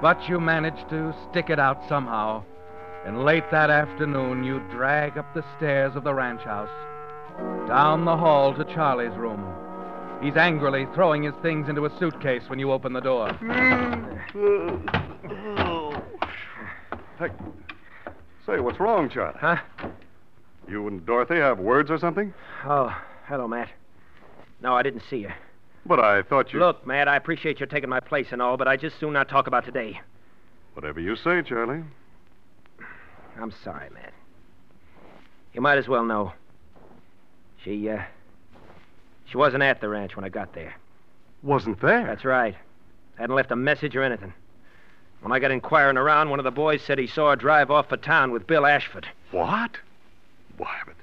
But 0.00 0.28
you 0.28 0.38
manage 0.38 0.88
to 0.90 1.14
stick 1.30 1.50
it 1.50 1.58
out 1.58 1.82
somehow, 1.88 2.44
and 3.04 3.24
late 3.24 3.50
that 3.50 3.70
afternoon, 3.70 4.44
you 4.44 4.60
drag 4.70 5.18
up 5.18 5.34
the 5.34 5.44
stairs 5.56 5.96
of 5.96 6.04
the 6.04 6.14
ranch 6.14 6.42
house, 6.42 6.70
down 7.66 8.04
the 8.04 8.16
hall 8.16 8.54
to 8.54 8.64
Charlie's 8.64 9.16
room. 9.16 9.44
He's 10.22 10.36
angrily 10.36 10.86
throwing 10.94 11.22
his 11.22 11.34
things 11.42 11.68
into 11.68 11.86
a 11.86 11.98
suitcase 11.98 12.42
when 12.48 12.58
you 12.58 12.70
open 12.70 12.92
the 12.92 13.00
door. 13.00 13.30
Mm. 13.40 15.69
Hey, 17.20 17.28
say, 18.46 18.60
what's 18.60 18.80
wrong, 18.80 19.10
Charlie? 19.10 19.36
Huh? 19.38 19.58
You 20.66 20.88
and 20.88 21.04
Dorothy 21.04 21.34
have 21.36 21.58
words 21.58 21.90
or 21.90 21.98
something? 21.98 22.32
Oh, 22.64 22.96
hello, 23.26 23.46
Matt. 23.46 23.68
No, 24.62 24.74
I 24.74 24.82
didn't 24.82 25.02
see 25.10 25.18
you. 25.18 25.30
But 25.84 26.00
I 26.00 26.22
thought 26.22 26.54
you. 26.54 26.60
Look, 26.60 26.86
Matt, 26.86 27.08
I 27.08 27.16
appreciate 27.16 27.60
your 27.60 27.66
taking 27.66 27.90
my 27.90 28.00
place 28.00 28.28
and 28.30 28.40
all, 28.40 28.56
but 28.56 28.68
I 28.68 28.78
just 28.78 28.98
soon 28.98 29.12
not 29.12 29.28
talk 29.28 29.46
about 29.46 29.66
today. 29.66 30.00
Whatever 30.72 30.98
you 30.98 31.14
say, 31.14 31.42
Charlie. 31.42 31.84
I'm 33.38 33.52
sorry, 33.64 33.90
Matt. 33.90 34.14
You 35.52 35.60
might 35.60 35.76
as 35.76 35.88
well 35.88 36.04
know. 36.04 36.32
She, 37.62 37.90
uh, 37.90 38.02
she 39.26 39.36
wasn't 39.36 39.62
at 39.62 39.82
the 39.82 39.90
ranch 39.90 40.16
when 40.16 40.24
I 40.24 40.30
got 40.30 40.54
there. 40.54 40.74
Wasn't 41.42 41.82
there? 41.82 42.06
That's 42.06 42.24
right. 42.24 42.56
Hadn't 43.16 43.36
left 43.36 43.50
a 43.50 43.56
message 43.56 43.94
or 43.94 44.02
anything. 44.02 44.32
When 45.22 45.32
I 45.32 45.38
got 45.38 45.50
inquiring 45.50 45.96
around, 45.98 46.30
one 46.30 46.38
of 46.40 46.44
the 46.44 46.50
boys 46.50 46.82
said 46.82 46.98
he 46.98 47.06
saw 47.06 47.30
her 47.30 47.36
drive 47.36 47.70
off 47.70 47.88
for 47.90 47.96
town 47.96 48.30
with 48.32 48.46
Bill 48.46 48.64
Ashford. 48.66 49.06
What? 49.32 49.72
Why, 50.56 50.78
but, 50.86 50.94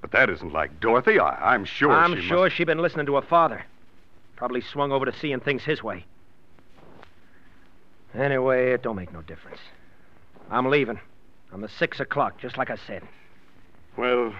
but 0.00 0.10
that 0.12 0.28
isn't 0.28 0.52
like 0.52 0.78
Dorothy. 0.80 1.18
I, 1.18 1.54
I'm 1.54 1.64
sure 1.64 1.90
I'm 1.92 2.14
she 2.16 2.22
sure 2.28 2.44
must- 2.44 2.56
she'd 2.56 2.64
been 2.66 2.78
listening 2.78 3.06
to 3.06 3.14
her 3.14 3.22
father. 3.22 3.64
Probably 4.36 4.60
swung 4.60 4.92
over 4.92 5.06
to 5.06 5.12
seeing 5.18 5.40
things 5.40 5.62
his 5.62 5.82
way. 5.82 6.04
Anyway, 8.14 8.72
it 8.72 8.82
don't 8.82 8.96
make 8.96 9.12
no 9.12 9.22
difference. 9.22 9.58
I'm 10.50 10.68
leaving. 10.68 11.00
On 11.52 11.60
the 11.60 11.68
six 11.68 12.00
o'clock, 12.00 12.38
just 12.38 12.58
like 12.58 12.70
I 12.70 12.76
said. 12.86 13.02
Well, 13.96 14.34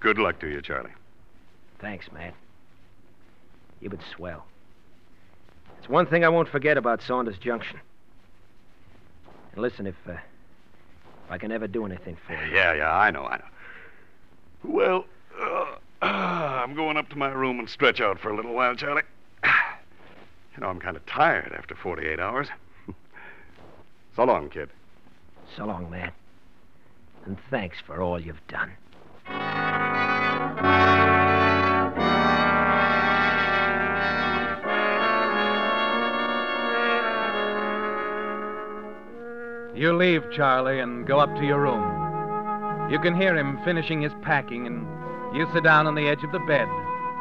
good 0.00 0.18
luck 0.18 0.38
to 0.40 0.48
you, 0.48 0.60
Charlie. 0.60 0.90
Thanks, 1.80 2.10
Matt. 2.12 2.34
You've 3.80 3.92
been 3.92 4.00
swell. 4.14 4.44
It's 5.78 5.88
one 5.88 6.06
thing 6.06 6.24
I 6.24 6.28
won't 6.28 6.48
forget 6.48 6.76
about 6.76 7.00
Saunders 7.02 7.38
Junction. 7.38 7.80
And 9.52 9.62
listen, 9.62 9.86
if, 9.86 9.94
uh, 10.06 10.12
if 10.12 11.30
I 11.30 11.38
can 11.38 11.52
ever 11.52 11.66
do 11.66 11.84
anything 11.86 12.16
for 12.26 12.32
you. 12.32 12.54
Yeah, 12.54 12.74
yeah, 12.74 12.94
I 12.94 13.10
know, 13.10 13.24
I 13.24 13.36
know. 13.36 13.44
Well, 14.62 15.04
uh, 15.40 15.66
I'm 16.06 16.74
going 16.74 16.96
up 16.96 17.08
to 17.10 17.16
my 17.16 17.30
room 17.30 17.58
and 17.58 17.68
stretch 17.68 18.00
out 18.00 18.18
for 18.18 18.30
a 18.30 18.36
little 18.36 18.54
while, 18.54 18.74
Charlie. 18.74 19.02
You 20.56 20.62
know, 20.62 20.68
I'm 20.68 20.80
kind 20.80 20.96
of 20.96 21.06
tired 21.06 21.52
after 21.56 21.76
48 21.76 22.18
hours. 22.18 22.48
so 24.16 24.24
long, 24.24 24.50
kid. 24.50 24.68
So 25.56 25.64
long, 25.64 25.88
man. 25.88 26.10
And 27.24 27.38
thanks 27.50 27.76
for 27.86 28.02
all 28.02 28.20
you've 28.20 28.44
done. 28.48 28.72
You 39.80 39.96
leave 39.96 40.30
Charlie 40.30 40.80
and 40.80 41.06
go 41.06 41.20
up 41.20 41.34
to 41.36 41.46
your 41.46 41.62
room. 41.62 42.90
You 42.92 42.98
can 42.98 43.18
hear 43.18 43.34
him 43.34 43.58
finishing 43.64 44.02
his 44.02 44.12
packing, 44.20 44.66
and 44.66 44.86
you 45.34 45.48
sit 45.54 45.64
down 45.64 45.86
on 45.86 45.94
the 45.94 46.06
edge 46.06 46.22
of 46.22 46.32
the 46.32 46.38
bed. 46.40 46.68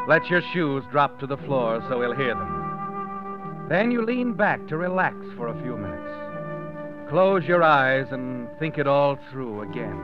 Let 0.10 0.30
your 0.30 0.42
shoes 0.42 0.84
drop 0.92 1.20
to 1.20 1.26
the 1.26 1.38
floor 1.38 1.82
so 1.88 2.02
he'll 2.02 2.14
hear 2.14 2.36
them. 2.36 3.68
Then 3.70 3.92
you 3.92 4.02
lean 4.02 4.34
back 4.34 4.68
to 4.68 4.76
relax 4.76 5.16
for 5.38 5.48
a 5.48 5.62
few 5.62 5.78
minutes. 5.78 7.10
Close 7.10 7.46
your 7.46 7.64
eyes 7.64 8.08
and 8.12 8.50
think 8.60 8.78
it 8.78 8.88
all 8.88 9.18
through 9.32 9.62
again. 9.62 9.98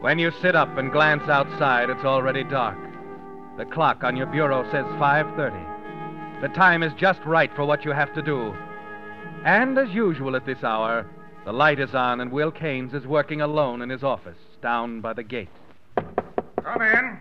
When 0.00 0.18
you 0.18 0.32
sit 0.42 0.56
up 0.56 0.76
and 0.76 0.90
glance 0.90 1.28
outside, 1.28 1.88
it's 1.88 2.04
already 2.04 2.42
dark. 2.42 2.78
The 3.56 3.64
clock 3.64 4.02
on 4.02 4.16
your 4.16 4.26
bureau 4.26 4.68
says 4.72 4.86
5:30. 4.98 6.40
The 6.40 6.48
time 6.48 6.82
is 6.82 6.92
just 6.94 7.24
right 7.24 7.54
for 7.54 7.64
what 7.64 7.84
you 7.84 7.92
have 7.92 8.12
to 8.14 8.22
do. 8.22 8.56
And 9.44 9.78
as 9.78 9.88
usual 9.90 10.36
at 10.36 10.44
this 10.44 10.62
hour, 10.62 11.06
the 11.44 11.52
light 11.52 11.80
is 11.80 11.94
on 11.94 12.20
and 12.20 12.30
Wilk 12.30 12.58
Haynes 12.58 12.92
is 12.92 13.06
working 13.06 13.40
alone 13.40 13.82
in 13.82 13.88
his 13.88 14.02
office 14.02 14.36
down 14.60 15.00
by 15.00 15.12
the 15.12 15.22
gate. 15.22 15.48
Come 15.96 16.82
in. 16.82 17.18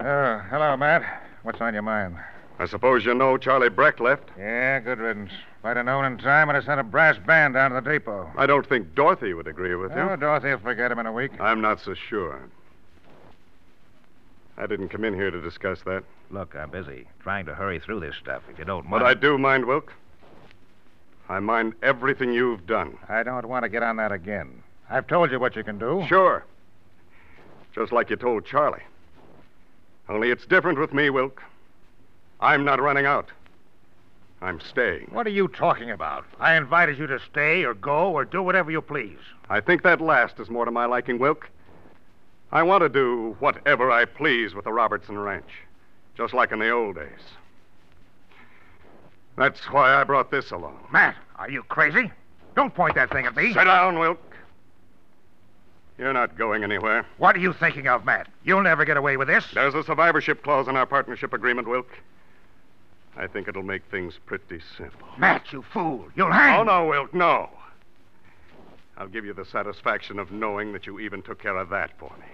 Oh, 0.00 0.42
hello, 0.50 0.76
Matt. 0.76 1.02
What's 1.42 1.60
on 1.60 1.74
your 1.74 1.82
mind? 1.82 2.16
I 2.60 2.66
suppose 2.66 3.04
you 3.04 3.14
know 3.14 3.36
Charlie 3.36 3.68
Breck 3.68 4.00
left? 4.00 4.30
Yeah, 4.38 4.80
good 4.80 4.98
riddance. 4.98 5.32
If 5.58 5.64
I'd 5.64 5.76
have 5.76 5.86
known 5.86 6.04
in 6.04 6.18
time, 6.18 6.50
I'd 6.50 6.56
have 6.56 6.64
sent 6.64 6.80
a 6.80 6.84
brass 6.84 7.16
band 7.26 7.54
down 7.54 7.70
to 7.70 7.80
the 7.80 7.90
depot. 7.90 8.30
I 8.36 8.46
don't 8.46 8.68
think 8.68 8.94
Dorothy 8.94 9.34
would 9.34 9.46
agree 9.46 9.74
with 9.74 9.92
you. 9.92 9.98
Oh, 9.98 10.16
Dorothy 10.16 10.50
will 10.50 10.58
forget 10.58 10.92
him 10.92 10.98
in 10.98 11.06
a 11.06 11.12
week. 11.12 11.32
I'm 11.40 11.60
not 11.60 11.80
so 11.80 11.94
sure. 11.94 12.48
I 14.58 14.66
didn't 14.66 14.88
come 14.88 15.04
in 15.04 15.14
here 15.14 15.30
to 15.30 15.40
discuss 15.40 15.80
that. 15.82 16.02
Look, 16.30 16.56
I'm 16.56 16.70
busy 16.70 17.06
trying 17.20 17.46
to 17.46 17.54
hurry 17.54 17.78
through 17.78 18.00
this 18.00 18.16
stuff, 18.16 18.42
if 18.50 18.58
you 18.58 18.64
don't 18.64 18.88
mind. 18.88 19.02
But. 19.02 19.06
I 19.06 19.14
do 19.14 19.38
mind, 19.38 19.64
Wilk. 19.64 19.92
I 21.28 21.38
mind 21.38 21.74
everything 21.82 22.32
you've 22.32 22.66
done. 22.66 22.98
I 23.08 23.22
don't 23.22 23.46
want 23.46 23.62
to 23.62 23.68
get 23.68 23.82
on 23.82 23.96
that 23.96 24.10
again. 24.10 24.62
I've 24.90 25.06
told 25.06 25.30
you 25.30 25.38
what 25.38 25.54
you 25.54 25.62
can 25.62 25.78
do. 25.78 26.04
Sure. 26.08 26.44
Just 27.74 27.92
like 27.92 28.10
you 28.10 28.16
told 28.16 28.46
Charlie. 28.46 28.82
Only 30.08 30.30
it's 30.30 30.46
different 30.46 30.78
with 30.78 30.92
me, 30.92 31.10
Wilk. 31.10 31.42
I'm 32.40 32.64
not 32.64 32.80
running 32.80 33.06
out. 33.06 33.28
I'm 34.40 34.60
staying. 34.60 35.08
What 35.12 35.26
are 35.26 35.30
you 35.30 35.48
talking 35.48 35.90
about? 35.90 36.24
I 36.40 36.56
invited 36.56 36.98
you 36.98 37.06
to 37.08 37.20
stay 37.30 37.64
or 37.64 37.74
go 37.74 38.12
or 38.12 38.24
do 38.24 38.42
whatever 38.42 38.70
you 38.70 38.80
please. 38.80 39.18
I 39.50 39.60
think 39.60 39.82
that 39.82 40.00
last 40.00 40.40
is 40.40 40.48
more 40.48 40.64
to 40.64 40.70
my 40.70 40.86
liking, 40.86 41.18
Wilk. 41.18 41.48
I 42.50 42.62
want 42.62 42.82
to 42.82 42.88
do 42.88 43.36
whatever 43.40 43.90
I 43.90 44.06
please 44.06 44.54
with 44.54 44.64
the 44.64 44.72
Robertson 44.72 45.18
Ranch, 45.18 45.50
just 46.16 46.32
like 46.32 46.50
in 46.50 46.60
the 46.60 46.70
old 46.70 46.96
days. 46.96 47.20
That's 49.36 49.60
why 49.70 49.94
I 49.94 50.04
brought 50.04 50.30
this 50.30 50.50
along. 50.50 50.78
Matt, 50.90 51.14
are 51.36 51.50
you 51.50 51.62
crazy? 51.62 52.10
Don't 52.56 52.74
point 52.74 52.94
that 52.94 53.10
thing 53.10 53.26
at 53.26 53.36
me. 53.36 53.52
Sit 53.52 53.64
down, 53.64 53.98
Wilk. 53.98 54.18
You're 55.98 56.12
not 56.12 56.38
going 56.38 56.64
anywhere. 56.64 57.06
What 57.18 57.36
are 57.36 57.40
you 57.40 57.52
thinking 57.52 57.86
of, 57.86 58.04
Matt? 58.04 58.28
You'll 58.44 58.62
never 58.62 58.84
get 58.84 58.96
away 58.96 59.16
with 59.16 59.28
this. 59.28 59.44
There's 59.52 59.74
a 59.74 59.84
survivorship 59.84 60.42
clause 60.42 60.68
in 60.68 60.76
our 60.76 60.86
partnership 60.86 61.32
agreement, 61.32 61.68
Wilk. 61.68 61.90
I 63.16 63.26
think 63.26 63.48
it'll 63.48 63.62
make 63.62 63.82
things 63.90 64.14
pretty 64.26 64.60
simple. 64.76 65.08
Matt, 65.18 65.52
you 65.52 65.62
fool. 65.72 66.06
You'll 66.16 66.32
hang. 66.32 66.60
Oh, 66.60 66.62
no, 66.62 66.86
Wilk, 66.86 67.12
no. 67.12 67.50
I'll 68.96 69.08
give 69.08 69.24
you 69.24 69.34
the 69.34 69.44
satisfaction 69.44 70.18
of 70.18 70.32
knowing 70.32 70.72
that 70.72 70.86
you 70.86 70.98
even 70.98 71.22
took 71.22 71.40
care 71.40 71.56
of 71.56 71.68
that 71.68 71.96
for 71.98 72.12
me 72.18 72.26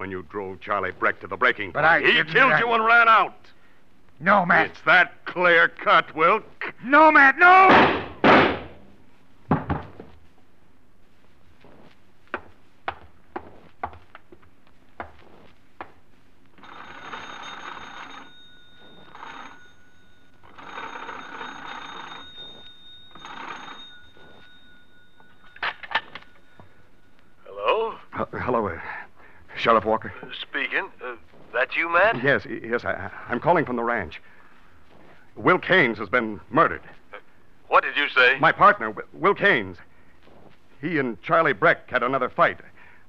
when 0.00 0.10
you 0.10 0.22
drove 0.30 0.58
Charlie 0.60 0.92
Breck 0.92 1.20
to 1.20 1.26
the 1.26 1.36
breaking 1.36 1.72
But 1.72 1.80
point. 1.82 1.92
I 1.92 2.00
He 2.00 2.06
didn't- 2.14 2.32
killed 2.32 2.52
I- 2.54 2.58
you 2.60 2.72
and 2.72 2.82
ran 2.86 3.06
out. 3.06 3.34
No, 4.18 4.46
Matt. 4.46 4.66
It's 4.70 4.80
that 4.82 5.22
clear 5.26 5.68
cut, 5.68 6.14
Wilk. 6.14 6.72
No, 6.82 7.10
Matt, 7.12 7.36
no! 7.38 8.06
Hello? 27.46 27.94
Uh, 28.12 28.24
hello, 28.38 28.68
uh, 28.68 28.78
Walker. 29.84 30.12
Speaking. 30.40 30.88
Uh, 31.04 31.14
that 31.52 31.74
you, 31.76 31.88
Matt? 31.88 32.22
Yes, 32.22 32.46
yes, 32.46 32.84
I, 32.84 33.10
I'm 33.28 33.40
calling 33.40 33.64
from 33.64 33.76
the 33.76 33.82
ranch. 33.82 34.20
Wilk 35.36 35.64
Haynes 35.64 35.98
has 35.98 36.08
been 36.08 36.40
murdered. 36.50 36.82
What 37.68 37.84
did 37.84 37.96
you 37.96 38.08
say? 38.08 38.38
My 38.38 38.52
partner, 38.52 38.94
Wilk 39.12 39.38
Haynes. 39.38 39.76
He 40.80 40.98
and 40.98 41.20
Charlie 41.22 41.52
Breck 41.52 41.90
had 41.90 42.02
another 42.02 42.28
fight. 42.28 42.58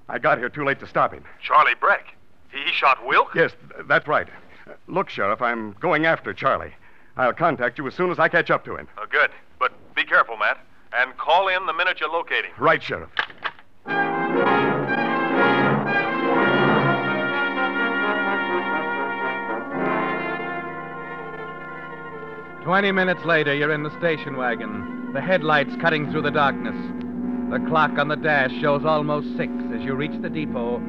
I 0.10 0.20
got 0.20 0.38
here 0.38 0.50
too 0.50 0.66
late 0.66 0.80
to 0.82 0.88
stop 0.88 1.14
him. 1.14 1.24
Charlie 1.42 1.76
Breck. 1.80 2.16
He, 2.52 2.72
shot 2.74 3.06
Wilk? 3.06 3.30
Yes, 3.34 3.52
th- 3.74 3.88
that's 3.88 4.08
right. 4.08 4.28
Uh, 4.68 4.74
Look, 4.88 5.10
Sheriff, 5.10 5.42
I'm 5.42 5.74
going 5.80 6.06
after 6.06 6.34
Charlie. 6.34 6.74
I'll 7.16 7.34
contact 7.34 7.78
you 7.78 7.88
as 7.88 7.94
soon 7.94 8.12
as 8.12 8.20
I 8.20 8.28
catch 8.28 8.52
up 8.52 8.66
to 8.66 8.76
him. 8.76 8.88
Uh, 8.98 9.06
good. 9.10 9.32
But 9.58 9.72
be 9.96 10.04
careful, 10.04 10.38
Matt. 10.38 10.60
And 10.94 11.16
call 11.18 11.48
in 11.48 11.66
the 11.66 11.74
minute 11.74 12.02
you 12.02 12.12
locate 12.12 12.46
him. 12.46 12.52
Right, 12.58 12.84
Sheriff. 12.84 13.10
Twenty 22.64 22.92
minutes 22.92 23.26
later, 23.26 23.56
you're 23.56 23.74
in 23.74 23.82
the 23.82 23.98
station 23.98 24.38
wagon, 24.38 25.12
the 25.14 25.22
headlights 25.22 25.76
cutting 25.82 26.12
through 26.12 26.22
the 26.22 26.32
darkness. 26.32 26.76
The 27.50 27.58
clock 27.68 27.98
on 27.98 28.08
the 28.08 28.16
dash 28.16 28.52
shows 28.62 28.86
almost 28.86 29.36
six 29.36 29.52
as 29.74 29.82
you 29.82 29.96
reach 29.96 30.22
the 30.22 30.30
depot, 30.30 30.80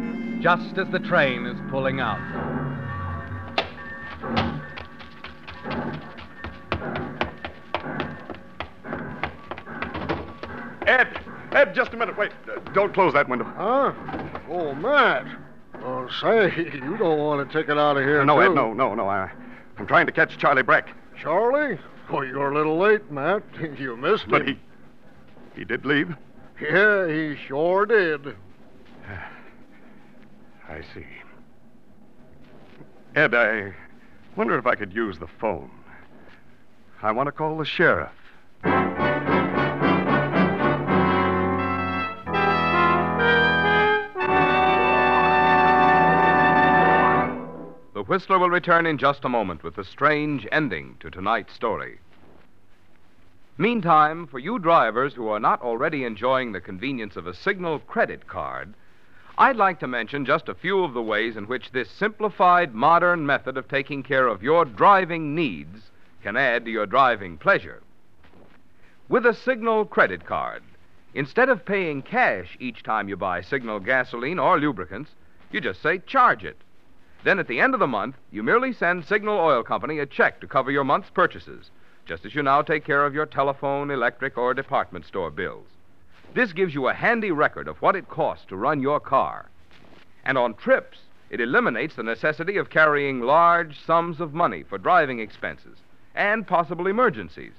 just 0.40 0.76
as 0.76 0.86
the 0.90 0.98
train 0.98 1.46
is 1.46 1.58
pulling 1.70 1.98
out. 1.98 2.20
Ed! 10.86 11.08
Ed, 11.52 11.74
just 11.74 11.92
a 11.94 11.96
minute. 11.96 12.16
Wait. 12.18 12.32
Uh, 12.48 12.58
don't 12.72 12.92
close 12.92 13.14
that 13.14 13.28
window. 13.28 13.44
Huh? 13.44 13.92
Oh, 14.50 14.74
Matt. 14.74 15.26
Oh, 15.82 16.06
say, 16.20 16.52
you 16.74 16.96
don't 16.98 17.18
want 17.18 17.50
to 17.50 17.58
take 17.58 17.70
it 17.70 17.78
out 17.78 17.96
of 17.96 18.02
here. 18.04 18.24
no, 18.24 18.40
Ed, 18.40 18.50
no, 18.50 18.72
no, 18.74 18.94
no. 18.94 19.08
I, 19.08 19.30
I'm 19.78 19.86
trying 19.86 20.06
to 20.06 20.12
catch 20.12 20.36
Charlie 20.38 20.62
Breck. 20.62 20.90
Charlie? 21.22 21.78
Oh, 22.10 22.22
you're 22.22 22.50
a 22.50 22.54
little 22.54 22.78
late, 22.78 23.10
Matt. 23.10 23.44
You 23.78 23.96
missed 23.96 24.26
me. 24.26 24.30
But 24.30 24.42
him. 24.42 24.60
he. 25.54 25.60
He 25.60 25.64
did 25.64 25.84
leave? 25.84 26.16
Yeah, 26.60 27.06
he 27.06 27.36
sure 27.46 27.86
did. 27.86 28.34
I 30.68 30.80
see. 30.94 31.06
Ed, 33.14 33.34
I 33.34 33.72
wonder 34.36 34.58
if 34.58 34.66
I 34.66 34.74
could 34.74 34.92
use 34.92 35.18
the 35.18 35.28
phone. 35.40 35.70
I 37.02 37.12
want 37.12 37.28
to 37.28 37.32
call 37.32 37.56
the 37.58 37.64
sheriff. 37.64 38.10
The 48.02 48.08
Whistler 48.08 48.40
will 48.40 48.50
return 48.50 48.84
in 48.84 48.98
just 48.98 49.24
a 49.24 49.28
moment 49.28 49.62
with 49.62 49.76
the 49.76 49.84
strange 49.84 50.44
ending 50.50 50.96
to 50.98 51.08
tonight's 51.08 51.52
story. 51.52 52.00
Meantime, 53.56 54.26
for 54.26 54.40
you 54.40 54.58
drivers 54.58 55.14
who 55.14 55.28
are 55.28 55.38
not 55.38 55.62
already 55.62 56.02
enjoying 56.02 56.50
the 56.50 56.60
convenience 56.60 57.14
of 57.14 57.28
a 57.28 57.32
signal 57.32 57.78
credit 57.78 58.26
card, 58.26 58.74
I'd 59.38 59.54
like 59.54 59.78
to 59.78 59.86
mention 59.86 60.26
just 60.26 60.48
a 60.48 60.54
few 60.56 60.82
of 60.82 60.94
the 60.94 61.00
ways 61.00 61.36
in 61.36 61.46
which 61.46 61.70
this 61.70 61.88
simplified 61.88 62.74
modern 62.74 63.24
method 63.24 63.56
of 63.56 63.68
taking 63.68 64.02
care 64.02 64.26
of 64.26 64.42
your 64.42 64.64
driving 64.64 65.36
needs 65.36 65.92
can 66.24 66.36
add 66.36 66.64
to 66.64 66.72
your 66.72 66.86
driving 66.86 67.38
pleasure. 67.38 67.84
With 69.08 69.24
a 69.24 69.32
Signal 69.32 69.84
credit 69.84 70.26
card, 70.26 70.64
instead 71.14 71.48
of 71.48 71.64
paying 71.64 72.02
cash 72.02 72.56
each 72.58 72.82
time 72.82 73.08
you 73.08 73.16
buy 73.16 73.42
Signal 73.42 73.78
gasoline 73.78 74.40
or 74.40 74.58
lubricants, 74.58 75.12
you 75.52 75.60
just 75.60 75.80
say 75.80 75.98
charge 75.98 76.42
it. 76.42 76.56
Then 77.24 77.38
at 77.38 77.46
the 77.46 77.60
end 77.60 77.74
of 77.74 77.80
the 77.80 77.86
month, 77.86 78.16
you 78.30 78.42
merely 78.42 78.72
send 78.72 79.04
Signal 79.04 79.38
Oil 79.38 79.62
Company 79.62 80.00
a 80.00 80.06
check 80.06 80.40
to 80.40 80.46
cover 80.46 80.70
your 80.70 80.84
month's 80.84 81.10
purchases, 81.10 81.70
just 82.04 82.26
as 82.26 82.34
you 82.34 82.42
now 82.42 82.62
take 82.62 82.84
care 82.84 83.06
of 83.06 83.14
your 83.14 83.26
telephone, 83.26 83.90
electric, 83.90 84.36
or 84.36 84.54
department 84.54 85.06
store 85.06 85.30
bills. 85.30 85.66
This 86.34 86.52
gives 86.52 86.74
you 86.74 86.88
a 86.88 86.94
handy 86.94 87.30
record 87.30 87.68
of 87.68 87.80
what 87.80 87.94
it 87.94 88.08
costs 88.08 88.46
to 88.46 88.56
run 88.56 88.82
your 88.82 88.98
car. 88.98 89.50
And 90.24 90.36
on 90.36 90.54
trips, 90.54 90.98
It 91.32 91.40
eliminates 91.40 91.94
the 91.94 92.02
necessity 92.02 92.58
of 92.58 92.68
carrying 92.68 93.22
large 93.22 93.80
sums 93.80 94.20
of 94.20 94.34
money 94.34 94.62
for 94.62 94.76
driving 94.76 95.18
expenses 95.18 95.78
and 96.14 96.46
possible 96.46 96.86
emergencies. 96.86 97.54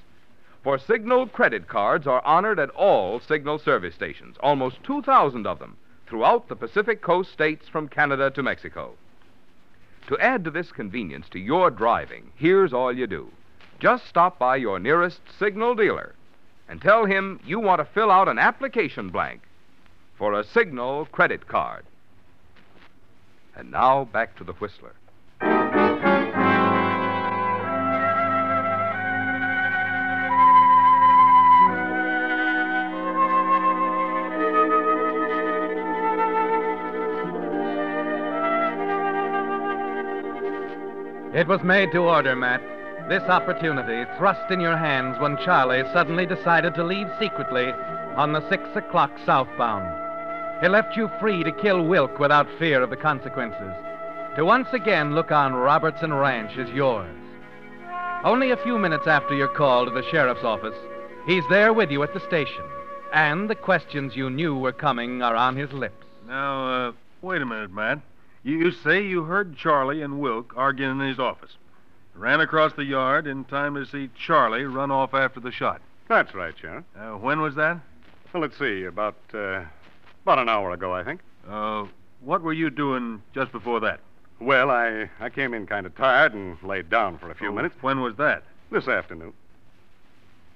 For 0.63 0.77
Signal 0.77 1.25
credit 1.27 1.67
cards 1.67 2.05
are 2.05 2.23
honored 2.23 2.59
at 2.59 2.69
all 2.69 3.19
Signal 3.19 3.57
service 3.57 3.95
stations, 3.95 4.37
almost 4.41 4.83
2,000 4.83 5.47
of 5.47 5.57
them, 5.57 5.75
throughout 6.05 6.47
the 6.49 6.55
Pacific 6.55 7.01
Coast 7.01 7.33
states 7.33 7.67
from 7.67 7.87
Canada 7.87 8.29
to 8.29 8.43
Mexico. 8.43 8.93
To 10.07 10.17
add 10.19 10.43
to 10.43 10.51
this 10.51 10.71
convenience 10.71 11.29
to 11.29 11.39
your 11.39 11.71
driving, 11.71 12.31
here's 12.35 12.73
all 12.73 12.91
you 12.91 13.07
do. 13.07 13.31
Just 13.79 14.07
stop 14.07 14.37
by 14.37 14.57
your 14.57 14.79
nearest 14.79 15.21
Signal 15.39 15.75
dealer 15.75 16.13
and 16.67 16.81
tell 16.81 17.05
him 17.05 17.39
you 17.45 17.59
want 17.59 17.79
to 17.79 17.85
fill 17.85 18.11
out 18.11 18.27
an 18.27 18.39
application 18.39 19.09
blank 19.09 19.41
for 20.15 20.33
a 20.33 20.43
Signal 20.43 21.05
credit 21.11 21.47
card. 21.47 21.85
And 23.55 23.71
now 23.71 24.05
back 24.05 24.35
to 24.37 24.43
the 24.43 24.53
Whistler. 24.53 24.93
It 41.33 41.47
was 41.47 41.63
made 41.63 41.91
to 41.93 41.97
order, 41.97 42.35
Matt. 42.35 42.61
This 43.09 43.23
opportunity 43.23 44.07
thrust 44.19 44.51
in 44.51 44.61
your 44.61 44.77
hands 44.77 45.19
when 45.19 45.35
Charlie 45.37 45.83
suddenly 45.91 46.27
decided 46.27 46.75
to 46.75 46.83
leave 46.83 47.07
secretly 47.19 47.71
on 48.15 48.33
the 48.33 48.47
six 48.49 48.63
o'clock 48.75 49.11
southbound. 49.25 49.83
It 50.63 50.69
left 50.69 50.95
you 50.95 51.09
free 51.19 51.43
to 51.43 51.51
kill 51.51 51.87
Wilk 51.87 52.19
without 52.19 52.47
fear 52.59 52.83
of 52.83 52.91
the 52.91 52.97
consequences. 52.97 53.73
To 54.35 54.45
once 54.45 54.67
again 54.73 55.15
look 55.15 55.31
on 55.31 55.55
Robertson 55.55 56.13
Ranch 56.13 56.55
as 56.59 56.69
yours. 56.69 57.09
Only 58.23 58.51
a 58.51 58.57
few 58.57 58.77
minutes 58.77 59.07
after 59.07 59.33
your 59.35 59.47
call 59.47 59.85
to 59.85 59.91
the 59.91 60.07
sheriff's 60.11 60.43
office, 60.43 60.77
he's 61.25 61.43
there 61.49 61.73
with 61.73 61.89
you 61.89 62.03
at 62.03 62.13
the 62.13 62.25
station. 62.27 62.63
And 63.11 63.49
the 63.49 63.55
questions 63.55 64.15
you 64.15 64.29
knew 64.29 64.55
were 64.55 64.71
coming 64.71 65.23
are 65.23 65.35
on 65.35 65.55
his 65.55 65.71
lips. 65.73 66.05
Now, 66.27 66.89
uh, 66.89 66.91
wait 67.23 67.41
a 67.41 67.45
minute, 67.45 67.71
Matt. 67.71 68.01
You, 68.43 68.71
say 68.71 69.05
you 69.05 69.23
heard 69.23 69.55
Charlie 69.57 70.01
and 70.01 70.19
Wilk 70.19 70.53
arguing 70.55 70.99
in 70.99 71.07
his 71.07 71.19
office. 71.19 71.51
Ran 72.15 72.41
across 72.41 72.73
the 72.73 72.83
yard 72.83 73.25
in 73.25 73.45
time 73.45 73.75
to 73.75 73.85
see 73.85 74.09
Charlie 74.17 74.65
run 74.65 74.91
off 74.91 75.13
after 75.13 75.39
the 75.39 75.51
shot. 75.51 75.81
That's 76.09 76.33
right, 76.35 76.53
Sheriff. 76.59 76.83
Uh, 76.97 77.11
when 77.13 77.41
was 77.41 77.55
that? 77.55 77.79
Well, 78.33 78.41
let's 78.41 78.57
see. 78.59 78.83
About, 78.83 79.15
uh, 79.33 79.63
about 80.23 80.39
an 80.39 80.49
hour 80.49 80.71
ago, 80.71 80.93
I 80.93 81.03
think. 81.03 81.21
Uh, 81.49 81.85
what 82.21 82.41
were 82.41 82.53
you 82.53 82.69
doing 82.69 83.21
just 83.33 83.51
before 83.51 83.79
that? 83.81 83.99
Well, 84.39 84.69
I, 84.69 85.09
I 85.19 85.29
came 85.29 85.53
in 85.53 85.65
kind 85.65 85.85
of 85.85 85.95
tired 85.95 86.33
and 86.33 86.61
laid 86.63 86.89
down 86.89 87.17
for 87.17 87.31
a 87.31 87.35
few 87.35 87.49
Oh, 87.49 87.53
minutes. 87.53 87.75
When 87.81 88.01
was 88.01 88.15
that? 88.17 88.43
This 88.71 88.87
afternoon. 88.87 89.33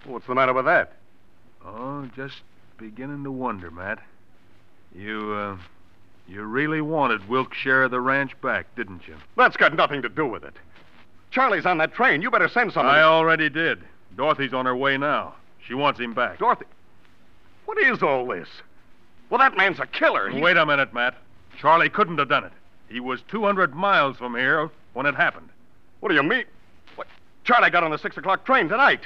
What's 0.05 0.27
the 0.27 0.35
matter 0.35 0.53
with 0.53 0.65
that? 0.65 0.93
Oh, 1.65 2.07
just 2.15 2.35
beginning 2.77 3.23
to 3.23 3.31
wonder, 3.31 3.71
Matt. 3.71 3.99
You, 4.95 5.31
uh, 5.33 5.57
you 6.27 6.43
really 6.43 6.81
wanted 6.81 7.27
Wilk's 7.29 7.57
share 7.57 7.83
of 7.83 7.91
the 7.91 8.01
ranch 8.01 8.39
back, 8.41 8.73
didn't 8.75 9.07
you? 9.07 9.15
That's 9.35 9.57
got 9.57 9.73
nothing 9.75 10.01
to 10.01 10.09
do 10.09 10.25
with 10.25 10.43
it. 10.43 10.53
Charlie's 11.31 11.65
on 11.65 11.77
that 11.79 11.93
train. 11.93 12.21
You 12.21 12.31
better 12.31 12.47
send 12.49 12.73
somebody. 12.73 12.99
I 12.99 13.03
already 13.03 13.49
did. 13.49 13.79
Dorothy's 14.15 14.53
on 14.53 14.65
her 14.65 14.75
way 14.75 14.97
now. 14.97 15.35
She 15.65 15.73
wants 15.73 15.99
him 15.99 16.13
back. 16.13 16.39
Dorothy. 16.39 16.65
What 17.65 17.77
is 17.77 18.01
all 18.01 18.25
this? 18.27 18.47
Well, 19.29 19.39
that 19.39 19.57
man's 19.57 19.79
a 19.79 19.85
killer. 19.85 20.29
He- 20.29 20.39
Wait 20.41 20.57
a 20.57 20.65
minute, 20.65 20.93
Matt. 20.93 21.15
Charlie 21.59 21.89
couldn't 21.89 22.17
have 22.17 22.29
done 22.29 22.45
it. 22.45 22.51
He 22.87 22.99
was 22.99 23.21
200 23.27 23.75
miles 23.75 24.17
from 24.17 24.35
here 24.35 24.69
when 24.93 25.05
it 25.05 25.15
happened. 25.15 25.49
What 25.99 26.09
do 26.09 26.15
you 26.15 26.23
mean? 26.23 26.45
What? 26.95 27.07
Charlie 27.43 27.69
got 27.69 27.83
on 27.83 27.91
the 27.91 27.97
six 27.97 28.15
o'clock 28.17 28.45
train 28.45 28.69
tonight. 28.69 29.01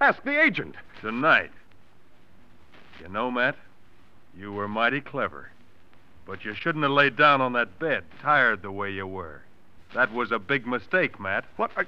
Ask 0.00 0.22
the 0.22 0.40
agent. 0.40 0.76
Tonight. 1.00 1.50
You 3.00 3.08
know, 3.08 3.30
Matt, 3.30 3.56
you 4.38 4.52
were 4.52 4.68
mighty 4.68 5.00
clever. 5.00 5.50
But 6.26 6.44
you 6.44 6.54
shouldn't 6.54 6.82
have 6.84 6.92
laid 6.92 7.16
down 7.16 7.40
on 7.40 7.52
that 7.52 7.78
bed, 7.78 8.04
tired 8.22 8.62
the 8.62 8.70
way 8.70 8.90
you 8.90 9.06
were. 9.06 9.42
That 9.94 10.12
was 10.12 10.32
a 10.32 10.38
big 10.38 10.66
mistake, 10.66 11.20
Matt. 11.20 11.44
What? 11.56 11.70
I, 11.76 11.84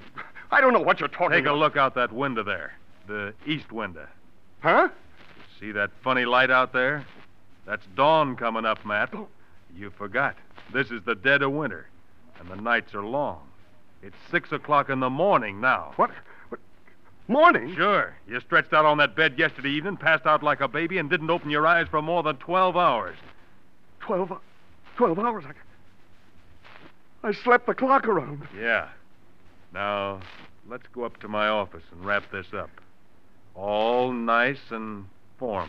I 0.51 0.61
don't 0.61 0.73
know 0.73 0.81
what 0.81 1.01
you're 1.01 1.09
talking 1.09 1.31
Take 1.31 1.47
a 1.47 1.53
look 1.53 1.77
out 1.77 1.95
that 1.95 2.13
window 2.13 2.43
there. 2.43 2.75
The 3.07 3.35
east 3.47 3.73
window. 3.73 4.07
Huh? 4.61 4.89
See 5.59 5.73
that 5.73 5.91
funny 6.05 6.25
light 6.25 6.51
out 6.51 6.73
there? 6.73 7.05
That's 7.67 7.85
dawn 7.95 8.37
coming 8.37 8.65
up, 8.65 8.85
Matt. 8.85 9.11
Oh. 9.13 9.29
You 9.75 9.91
forgot. 9.91 10.37
This 10.73 10.91
is 10.91 11.03
the 11.05 11.15
dead 11.15 11.43
of 11.43 11.53
winter, 11.53 11.89
and 12.39 12.49
the 12.49 12.57
nights 12.57 12.95
are 12.95 13.05
long. 13.05 13.41
It's 14.03 14.17
six 14.31 14.53
o'clock 14.53 14.89
in 14.89 15.01
the 15.01 15.11
morning 15.11 15.61
now. 15.61 15.93
What? 15.97 16.11
what? 16.49 16.61
Morning? 17.29 17.75
Sure. 17.75 18.15
You 18.29 18.41
stretched 18.41 18.73
out 18.73 18.85
on 18.85 18.99
that 18.99 19.17
bed 19.17 19.39
yesterday 19.39 19.71
evening, 19.71 19.97
passed 19.97 20.27
out 20.27 20.43
like 20.43 20.61
a 20.61 20.69
baby, 20.69 20.99
and 20.99 21.11
didn't 21.11 21.31
open 21.31 21.51
your 21.51 21.67
eyes 21.67 21.89
for 21.91 22.01
more 22.01 22.23
than 22.23 22.37
12 22.37 22.77
hours. 22.77 23.17
Twelve, 24.07 24.33
twelve 24.97 25.19
hours. 25.19 25.45
I, 27.23 27.29
I 27.29 27.33
slept 27.33 27.67
the 27.67 27.75
clock 27.75 28.07
around. 28.07 28.47
Yeah. 28.57 28.89
Now, 29.75 30.21
let's 30.69 30.87
go 30.95 31.03
up 31.03 31.19
to 31.21 31.29
my 31.29 31.49
office 31.49 31.83
and 31.91 32.05
wrap 32.05 32.31
this 32.31 32.47
up. 32.57 32.71
All 33.57 34.13
nice 34.13 34.61
and 34.71 35.07
formal. 35.39 35.69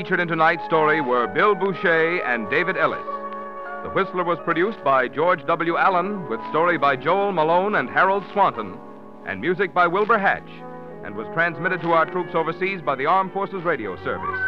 Featured 0.00 0.20
in 0.20 0.28
tonight's 0.28 0.64
story 0.64 1.02
were 1.02 1.26
Bill 1.26 1.54
Bouchey 1.54 2.24
and 2.24 2.48
David 2.48 2.78
Ellis. 2.78 3.04
The 3.82 3.90
Whistler 3.90 4.24
was 4.24 4.38
produced 4.46 4.82
by 4.82 5.08
George 5.08 5.46
W. 5.46 5.76
Allen, 5.76 6.26
with 6.30 6.40
story 6.48 6.78
by 6.78 6.96
Joel 6.96 7.32
Malone 7.32 7.74
and 7.74 7.86
Harold 7.86 8.24
Swanton, 8.32 8.78
and 9.26 9.42
music 9.42 9.74
by 9.74 9.86
Wilbur 9.86 10.18
Hatch, 10.18 10.48
and 11.04 11.14
was 11.14 11.26
transmitted 11.34 11.82
to 11.82 11.92
our 11.92 12.06
troops 12.06 12.34
overseas 12.34 12.80
by 12.80 12.96
the 12.96 13.04
Armed 13.04 13.34
Forces 13.34 13.62
Radio 13.62 13.94
Service. 14.02 14.40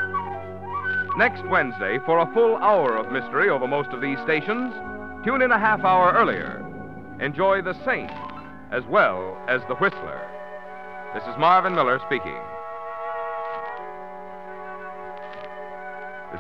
Next 1.19 1.45
Wednesday, 1.51 1.99
for 2.07 2.21
a 2.21 2.33
full 2.33 2.57
hour 2.57 2.97
of 2.97 3.13
mystery 3.13 3.51
over 3.51 3.69
most 3.69 3.91
of 3.91 4.01
these 4.01 4.21
stations, 4.25 4.73
tune 5.23 5.43
in 5.43 5.53
a 5.53 5.59
half 5.59 5.85
hour 5.85 6.15
earlier. 6.15 6.65
Enjoy 7.21 7.61
The 7.61 7.77
Saint 7.85 8.11
as 8.71 8.85
well 8.87 9.37
as 9.49 9.61
The 9.69 9.75
Whistler. 9.75 10.27
This 11.13 11.25
is 11.25 11.39
Marvin 11.39 11.75
Miller 11.75 12.01
speaking. 12.07 12.41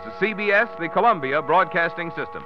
Is 0.06 0.12
CBS, 0.14 0.78
the 0.78 0.88
Columbia 0.88 1.42
Broadcasting 1.42 2.10
System. 2.10 2.44